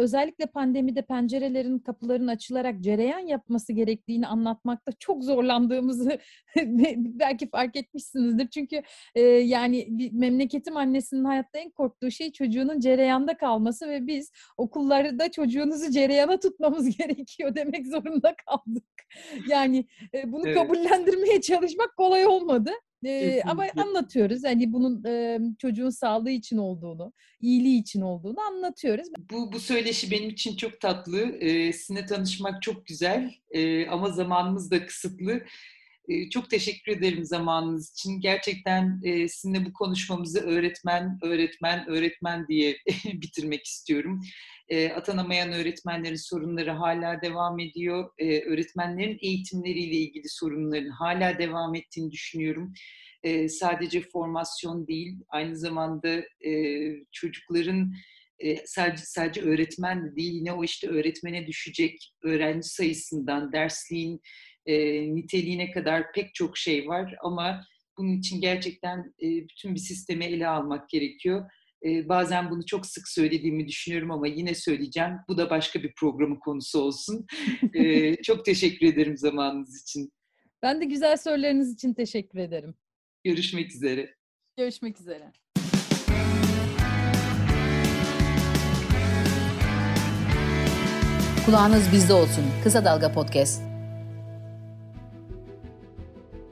özellikle 0.02 0.46
pandemide 0.46 1.02
pencerelerin, 1.02 1.78
kapıların 1.78 2.26
açılarak 2.26 2.80
cereyan 2.80 3.18
yapması 3.18 3.72
gerektiğini 3.72 4.26
anlatmakta 4.26 4.92
çok 4.98 5.24
zorlandığımızı 5.24 6.18
belki 6.96 7.50
fark 7.50 7.76
etmişsinizdir. 7.76 8.48
Çünkü 8.48 8.82
e, 9.14 9.20
yani 9.22 9.88
memleketim 10.12 10.76
annesinin 10.76 11.24
hayatta 11.24 11.58
en 11.58 11.70
korktuğu 11.70 12.10
şey 12.10 12.32
çocuğunun 12.32 12.80
cereyanda 12.80 13.36
kalması 13.36 13.88
ve 13.88 14.06
biz 14.06 14.30
okullarda 14.58 15.30
çocuğunuzu 15.30 15.90
cereyana 15.90 16.40
tutmamız 16.40 16.96
gerekiyor 16.98 17.54
demek 17.54 17.86
zorunda 17.86 18.34
kaldık. 18.46 18.84
Yani 19.48 19.86
e, 20.14 20.32
bunu 20.32 20.48
evet. 20.48 20.56
kabullendirmeye 20.56 21.40
çalışmak 21.40 21.96
kolay 21.96 22.26
olmadı. 22.26 22.70
Ee, 23.06 23.42
ama 23.44 23.64
anlatıyoruz 23.76 24.44
hani 24.44 24.72
bunun 24.72 25.04
e, 25.04 25.38
çocuğun 25.58 25.90
sağlığı 25.90 26.30
için 26.30 26.56
olduğunu, 26.56 27.12
iyiliği 27.40 27.80
için 27.80 28.00
olduğunu 28.00 28.40
anlatıyoruz. 28.40 29.08
Bu 29.30 29.52
bu 29.52 29.60
söyleşi 29.60 30.10
benim 30.10 30.30
için 30.30 30.56
çok 30.56 30.80
tatlı. 30.80 31.20
Ee, 31.20 31.72
sizinle 31.72 32.06
tanışmak 32.06 32.62
çok 32.62 32.86
güzel 32.86 33.34
ee, 33.50 33.86
ama 33.86 34.10
zamanımız 34.10 34.70
da 34.70 34.86
kısıtlı. 34.86 35.40
Çok 36.30 36.50
teşekkür 36.50 36.92
ederim 36.92 37.24
zamanınız 37.24 37.92
için. 37.92 38.20
Gerçekten 38.20 39.00
sizinle 39.28 39.64
bu 39.64 39.72
konuşmamızı 39.72 40.40
öğretmen, 40.40 41.18
öğretmen, 41.22 41.88
öğretmen 41.88 42.48
diye 42.48 42.76
bitirmek 43.04 43.64
istiyorum. 43.66 44.20
Atanamayan 44.94 45.52
öğretmenlerin 45.52 46.28
sorunları 46.28 46.70
hala 46.70 47.22
devam 47.22 47.58
ediyor. 47.58 48.10
Öğretmenlerin 48.46 49.18
eğitimleriyle 49.22 49.96
ilgili 49.96 50.28
sorunların 50.28 50.90
hala 50.90 51.38
devam 51.38 51.74
ettiğini 51.74 52.10
düşünüyorum. 52.10 52.72
Sadece 53.48 54.00
formasyon 54.00 54.86
değil, 54.86 55.16
aynı 55.28 55.56
zamanda 55.56 56.22
çocukların 57.12 57.92
e, 58.38 58.66
sadece 58.66 59.02
sadece 59.04 59.42
öğretmen 59.42 60.04
de 60.04 60.16
değil, 60.16 60.32
yine 60.32 60.52
o 60.52 60.64
işte 60.64 60.88
öğretmene 60.88 61.46
düşecek 61.46 62.14
öğrenci 62.22 62.68
sayısından, 62.68 63.52
dersliğin 63.52 64.20
e, 64.68 64.74
niteliğine 65.14 65.70
kadar 65.70 66.12
pek 66.12 66.34
çok 66.34 66.58
şey 66.58 66.88
var 66.88 67.14
ama 67.22 67.64
bunun 67.98 68.18
için 68.18 68.40
gerçekten 68.40 68.98
e, 69.22 69.26
bütün 69.26 69.74
bir 69.74 69.80
sistemi 69.80 70.24
ele 70.24 70.48
almak 70.48 70.88
gerekiyor. 70.88 71.50
E, 71.86 72.08
bazen 72.08 72.50
bunu 72.50 72.66
çok 72.66 72.86
sık 72.86 73.08
söylediğimi 73.08 73.68
düşünüyorum 73.68 74.10
ama 74.10 74.26
yine 74.26 74.54
söyleyeceğim. 74.54 75.12
Bu 75.28 75.38
da 75.38 75.50
başka 75.50 75.82
bir 75.82 75.92
programın 75.96 76.36
konusu 76.36 76.80
olsun. 76.80 77.26
e, 77.74 78.14
çok 78.22 78.44
teşekkür 78.44 78.86
ederim 78.86 79.16
zamanınız 79.16 79.82
için. 79.82 80.12
Ben 80.62 80.80
de 80.80 80.84
güzel 80.84 81.16
sorularınız 81.16 81.74
için 81.74 81.94
teşekkür 81.94 82.38
ederim. 82.38 82.74
Görüşmek 83.24 83.70
üzere. 83.74 84.14
Görüşmek 84.56 85.00
üzere. 85.00 85.32
Kulağınız 91.46 91.92
bizde 91.92 92.12
olsun. 92.12 92.44
Kısa 92.64 92.84
Dalga 92.84 93.12
Podcast. 93.12 93.67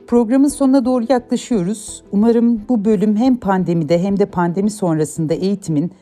Programın 0.07 0.49
sonuna 0.49 0.85
doğru 0.85 1.05
yaklaşıyoruz. 1.09 2.03
Umarım 2.13 2.69
bu 2.69 2.85
bölüm 2.85 3.17
hem 3.17 3.37
pandemide 3.37 4.03
hem 4.03 4.19
de 4.19 4.27
pandemi 4.27 4.71
sonrasında 4.71 5.35
eğitimin 5.35 5.93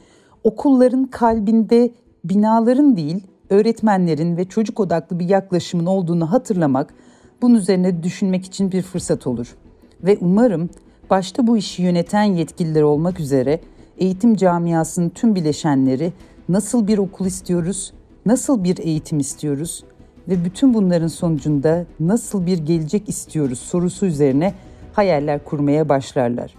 okulların 0.45 1.05
kalbinde 1.05 1.91
binaların 2.25 2.97
değil, 2.97 3.27
öğretmenlerin 3.51 4.37
ve 4.37 4.45
çocuk 4.45 4.81
odaklı 4.81 5.19
bir 5.19 5.29
yaklaşımın 5.29 5.87
olduğunu 5.87 6.33
hatırlamak, 6.33 6.95
bunun 7.43 7.55
üzerine 7.55 8.03
düşünmek 8.03 8.45
için 8.45 8.73
bir 8.73 8.83
fırsat 8.83 9.27
olur. 9.27 9.57
Ve 10.03 10.19
umarım 10.21 10.71
başta 11.11 11.47
bu 11.47 11.57
işi 11.57 11.83
yöneten 11.83 12.25
yetkililer 12.25 12.83
olmak 12.83 13.21
üzere 13.21 13.61
eğitim 13.99 14.37
camiasının 14.37 15.09
tüm 15.09 15.35
bileşenleri 15.35 16.13
nasıl 16.49 16.87
bir 16.87 16.99
okul 16.99 17.27
istiyoruz, 17.27 17.93
nasıl 18.27 18.65
bir 18.65 18.79
eğitim 18.79 19.19
istiyoruz 19.19 19.85
ve 20.29 20.45
bütün 20.45 20.75
bunların 20.75 21.09
sonucunda 21.09 21.87
nasıl 22.01 22.47
bir 22.47 22.59
gelecek 22.59 23.09
istiyoruz 23.09 23.59
sorusu 23.59 24.07
üzerine 24.07 24.55
hayaller 24.93 25.45
kurmaya 25.45 25.89
başlarlar. 25.89 26.55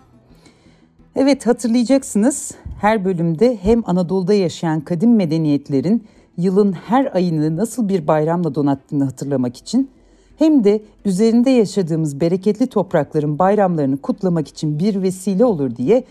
Evet 1.15 1.47
hatırlayacaksınız 1.47 2.51
her 2.82 3.06
bölümde 3.06 3.58
hem 3.62 3.84
Anadolu'da 3.86 4.34
yaşayan 4.34 4.82
kadim 4.82 5.15
medeniyetlerin 5.15 6.04
yılın 6.38 6.71
her 6.71 7.15
ayını 7.15 7.58
nasıl 7.58 7.89
bir 7.89 8.08
bayramla 8.08 8.56
donattığını 8.56 9.04
hatırlamak 9.04 9.58
için 9.58 9.89
hem 10.38 10.63
de 10.63 10.82
üzerinde 11.06 11.49
yaşadığımız 11.49 12.21
bereketli 12.21 12.67
toprakların 12.67 13.39
bayramlarını 13.39 13.97
kutlamak 13.97 14.47
için 14.47 14.80
bir 14.80 15.01
vesile 15.01 15.45
olur 15.45 15.75
diye 15.75 16.04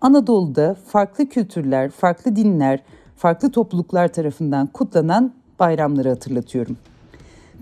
Anadolu'da 0.00 0.76
farklı 0.86 1.28
kültürler, 1.28 1.90
farklı 1.90 2.36
dinler, 2.36 2.80
farklı 3.16 3.50
topluluklar 3.50 4.08
tarafından 4.08 4.66
kutlanan 4.66 5.32
bayramları 5.58 6.08
hatırlatıyorum. 6.08 6.76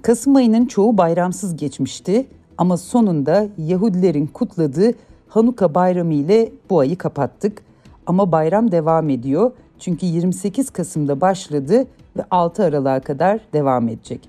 Kasım 0.09 0.37
ayının 0.37 0.67
çoğu 0.67 0.99
bayramsız 0.99 1.57
geçmişti 1.57 2.27
ama 2.59 2.77
sonunda 2.77 3.47
Yahudilerin 3.59 4.27
kutladığı 4.27 4.93
Hanuka 5.29 5.75
bayramı 5.75 6.15
ile 6.15 6.53
bu 6.71 6.81
ayı 6.81 6.99
kapattık. 6.99 7.63
Ama 8.07 8.33
bayram 8.33 8.73
devam 8.73 9.11
ediyor 9.11 9.53
çünkü 9.79 10.07
28 10.07 10.71
Kasım'da 10.71 11.21
başladı 11.21 11.87
ve 12.17 12.25
6 12.31 12.65
Aralık'a 12.65 13.01
kadar 13.01 13.41
devam 13.53 13.89
edecek. 13.89 14.29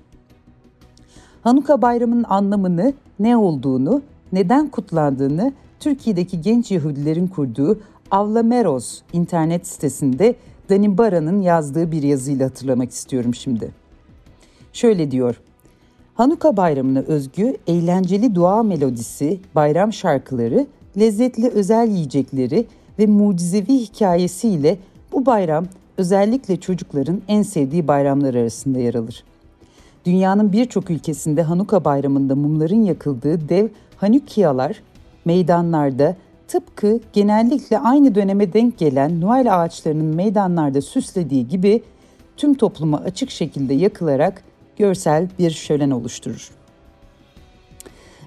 Hanuka 1.42 1.82
bayramının 1.82 2.24
anlamını, 2.28 2.92
ne 3.20 3.36
olduğunu, 3.36 4.02
neden 4.32 4.68
kutlandığını 4.68 5.52
Türkiye'deki 5.78 6.40
genç 6.40 6.70
Yahudilerin 6.70 7.26
kurduğu 7.26 7.80
Avlameros 8.10 9.00
internet 9.12 9.66
sitesinde 9.66 10.34
Dani 10.70 10.98
Bara'nın 10.98 11.40
yazdığı 11.40 11.92
bir 11.92 12.02
yazıyla 12.02 12.46
hatırlamak 12.46 12.90
istiyorum 12.90 13.34
şimdi. 13.34 13.70
Şöyle 14.72 15.10
diyor. 15.10 15.40
Hanuka 16.14 16.56
bayramına 16.56 16.98
özgü 16.98 17.56
eğlenceli 17.66 18.34
dua 18.34 18.62
melodisi, 18.62 19.40
bayram 19.54 19.92
şarkıları, 19.92 20.66
lezzetli 20.98 21.48
özel 21.48 21.88
yiyecekleri 21.88 22.66
ve 22.98 23.06
mucizevi 23.06 23.72
hikayesiyle 23.72 24.78
bu 25.12 25.26
bayram 25.26 25.66
özellikle 25.98 26.56
çocukların 26.56 27.22
en 27.28 27.42
sevdiği 27.42 27.88
bayramlar 27.88 28.34
arasında 28.34 28.78
yer 28.78 28.94
alır. 28.94 29.24
Dünyanın 30.04 30.52
birçok 30.52 30.90
ülkesinde 30.90 31.42
Hanuka 31.42 31.84
bayramında 31.84 32.34
mumların 32.34 32.84
yakıldığı 32.84 33.48
dev 33.48 33.68
Hanukiyalar 33.96 34.82
meydanlarda 35.24 36.16
tıpkı 36.48 37.00
genellikle 37.12 37.78
aynı 37.78 38.14
döneme 38.14 38.52
denk 38.52 38.78
gelen 38.78 39.20
Noel 39.20 39.62
ağaçlarının 39.62 40.14
meydanlarda 40.14 40.80
süslediği 40.80 41.48
gibi 41.48 41.82
tüm 42.36 42.54
topluma 42.54 42.98
açık 42.98 43.30
şekilde 43.30 43.74
yakılarak 43.74 44.42
görsel 44.80 45.28
bir 45.38 45.50
şölen 45.50 45.90
oluşturur. 45.90 46.50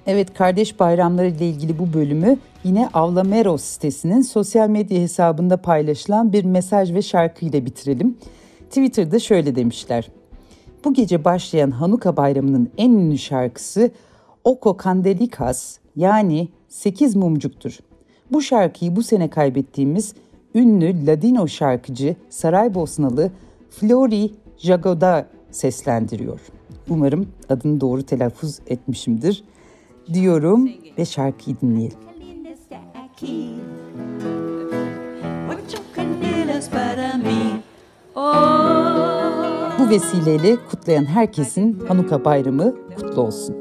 Evet 0.06 0.34
kardeş 0.34 0.80
bayramları 0.80 1.28
ile 1.28 1.48
ilgili 1.48 1.78
bu 1.78 1.92
bölümü 1.92 2.38
yine 2.64 2.88
Avlameros 2.88 3.64
sitesinin 3.64 4.20
sosyal 4.20 4.68
medya 4.68 5.00
hesabında 5.00 5.56
paylaşılan 5.56 6.32
bir 6.32 6.44
mesaj 6.44 6.94
ve 6.94 7.02
şarkı 7.02 7.46
ile 7.46 7.66
bitirelim. 7.66 8.18
Twitter'da 8.68 9.18
şöyle 9.18 9.54
demişler. 9.54 10.10
Bu 10.84 10.94
gece 10.94 11.24
başlayan 11.24 11.70
Hanuka 11.70 12.16
bayramının 12.16 12.70
en 12.78 12.90
ünlü 12.90 13.18
şarkısı 13.18 13.90
Oko 14.44 14.76
Kandelikas 14.76 15.78
yani 15.96 16.48
8 16.68 17.16
mumcuktur. 17.16 17.78
Bu 18.32 18.42
şarkıyı 18.42 18.96
bu 18.96 19.02
sene 19.02 19.30
kaybettiğimiz 19.30 20.14
ünlü 20.54 21.06
Ladino 21.06 21.48
şarkıcı 21.48 22.16
Saraybosnalı 22.30 23.30
Flori 23.70 24.30
Jagoda 24.58 25.26
seslendiriyor. 25.54 26.40
Umarım 26.88 27.26
adını 27.48 27.80
doğru 27.80 28.02
telaffuz 28.02 28.58
etmişimdir 28.66 29.44
diyorum 30.12 30.70
ve 30.98 31.04
şarkıyı 31.04 31.56
dinleyelim. 31.62 31.98
Bu 39.78 39.90
vesileyle 39.90 40.56
kutlayan 40.70 41.04
herkesin 41.04 41.80
Hanuka 41.88 42.24
bayramı 42.24 42.74
kutlu 42.96 43.22
olsun. 43.22 43.56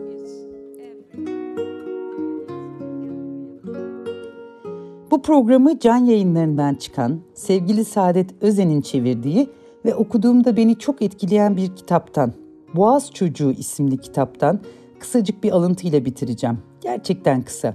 Bu 5.11 5.21
programı 5.21 5.79
can 5.79 5.97
yayınlarından 5.97 6.75
çıkan 6.75 7.21
sevgili 7.33 7.85
Saadet 7.85 8.29
Özen'in 8.41 8.81
çevirdiği 8.81 9.49
ve 9.85 9.95
okuduğumda 9.95 10.57
beni 10.57 10.79
çok 10.79 11.01
etkileyen 11.01 11.57
bir 11.57 11.75
kitaptan, 11.75 12.33
Boğaz 12.75 13.11
Çocuğu 13.11 13.51
isimli 13.51 13.97
kitaptan 13.97 14.59
kısacık 14.99 15.43
bir 15.43 15.51
alıntıyla 15.51 16.05
bitireceğim. 16.05 16.57
Gerçekten 16.81 17.41
kısa. 17.41 17.73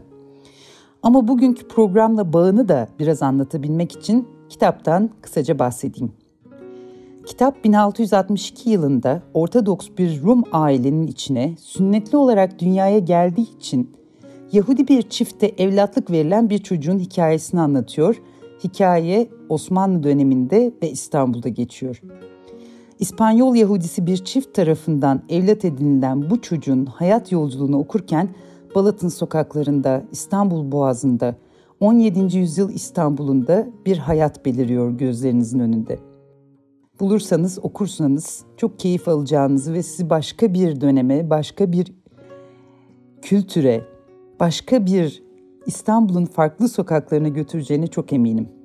Ama 1.02 1.28
bugünkü 1.28 1.68
programla 1.68 2.32
bağını 2.32 2.68
da 2.68 2.88
biraz 2.98 3.22
anlatabilmek 3.22 3.92
için 3.92 4.28
kitaptan 4.48 5.10
kısaca 5.22 5.58
bahsedeyim. 5.58 6.12
Kitap 7.26 7.64
1662 7.64 8.70
yılında 8.70 9.22
Ortodoks 9.34 9.88
bir 9.98 10.22
Rum 10.22 10.44
ailenin 10.52 11.06
içine 11.06 11.54
sünnetli 11.58 12.18
olarak 12.18 12.58
dünyaya 12.58 12.98
geldiği 12.98 13.56
için 13.56 13.90
Yahudi 14.52 14.88
bir 14.88 15.02
çifte 15.02 15.46
evlatlık 15.58 16.10
verilen 16.10 16.50
bir 16.50 16.58
çocuğun 16.58 16.98
hikayesini 16.98 17.60
anlatıyor. 17.60 18.22
Hikaye 18.64 19.28
Osmanlı 19.48 20.02
döneminde 20.02 20.72
ve 20.82 20.90
İstanbul'da 20.90 21.48
geçiyor. 21.48 22.02
İspanyol 22.98 23.54
Yahudisi 23.54 24.06
bir 24.06 24.16
çift 24.16 24.54
tarafından 24.54 25.22
evlat 25.28 25.64
edinilen 25.64 26.30
bu 26.30 26.42
çocuğun 26.42 26.87
hayat 26.87 27.32
yolculuğunu 27.32 27.78
okurken 27.78 28.28
Balat'ın 28.74 29.08
sokaklarında, 29.08 30.02
İstanbul 30.12 30.72
Boğazı'nda, 30.72 31.34
17. 31.80 32.38
yüzyıl 32.38 32.70
İstanbul'unda 32.70 33.68
bir 33.87 33.98
hayat 33.98 34.44
beliriyor 34.44 34.90
gözlerinizin 34.90 35.58
önünde. 35.58 35.98
Bulursanız, 37.00 37.58
okursanız 37.62 38.44
çok 38.56 38.78
keyif 38.78 39.08
alacağınızı 39.08 39.72
ve 39.72 39.82
sizi 39.82 40.11
başka 40.11 40.54
bir 40.54 40.80
döneme, 40.80 41.30
başka 41.30 41.72
bir 41.72 41.92
kültüre, 43.22 43.84
başka 44.40 44.87
bir 44.87 45.22
İstanbul'un 45.66 46.24
farklı 46.24 46.68
sokaklarına 46.68 47.28
götüreceğine 47.28 47.87
çok 47.87 48.12
eminim. 48.12 48.57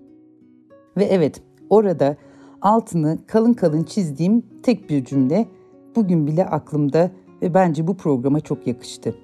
Ve 0.98 1.04
evet, 1.04 1.42
orada 1.70 2.18
altını 2.62 3.18
kalın 3.28 3.54
kalın 3.54 3.84
çizdiğim 3.84 4.44
tek 4.64 4.90
bir 4.90 5.06
cümle 5.06 5.48
bugün 5.96 6.28
bile 6.28 6.46
aklımda 6.46 7.12
ve 7.42 7.54
bence 7.54 7.88
bu 7.88 7.98
programa 7.98 8.40
çok 8.40 8.68
yakıştı. 8.68 9.16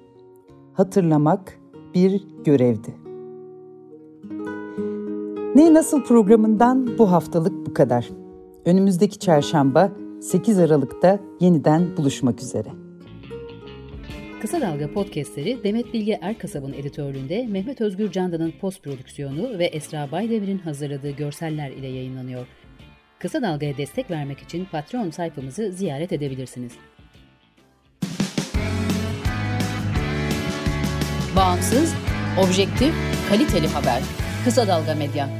hatırlamak 0.72 1.58
bir 1.94 2.26
görevdi. 2.44 2.94
Ne 5.54 5.74
Nasıl 5.74 6.02
programından 6.04 6.98
bu 6.98 7.12
haftalık 7.12 7.66
bu 7.66 7.74
kadar. 7.74 8.08
Önümüzdeki 8.64 9.18
çarşamba 9.18 9.92
8 10.20 10.58
Aralık'ta 10.58 11.18
yeniden 11.40 11.96
buluşmak 11.96 12.42
üzere. 12.42 12.79
Kısa 14.40 14.60
Dalga 14.60 14.92
podcastleri 14.92 15.64
Demet 15.64 15.92
Bilge 15.94 16.18
Erkasab'ın 16.22 16.72
editörlüğünde 16.72 17.46
Mehmet 17.46 17.80
Özgür 17.80 18.12
Candan'ın 18.12 18.52
post 18.60 18.82
prodüksiyonu 18.82 19.58
ve 19.58 19.64
Esra 19.64 20.10
Baydemir'in 20.12 20.58
hazırladığı 20.58 21.10
görseller 21.10 21.70
ile 21.70 21.86
yayınlanıyor. 21.86 22.46
Kısa 23.18 23.42
Dalga'ya 23.42 23.76
destek 23.76 24.10
vermek 24.10 24.38
için 24.38 24.64
Patreon 24.64 25.10
sayfamızı 25.10 25.72
ziyaret 25.72 26.12
edebilirsiniz. 26.12 26.72
Bağımsız, 31.36 31.94
objektif, 32.38 32.94
kaliteli 33.28 33.66
haber. 33.66 34.02
Kısa 34.44 34.68
Dalga 34.68 34.94
Medya. 34.94 35.39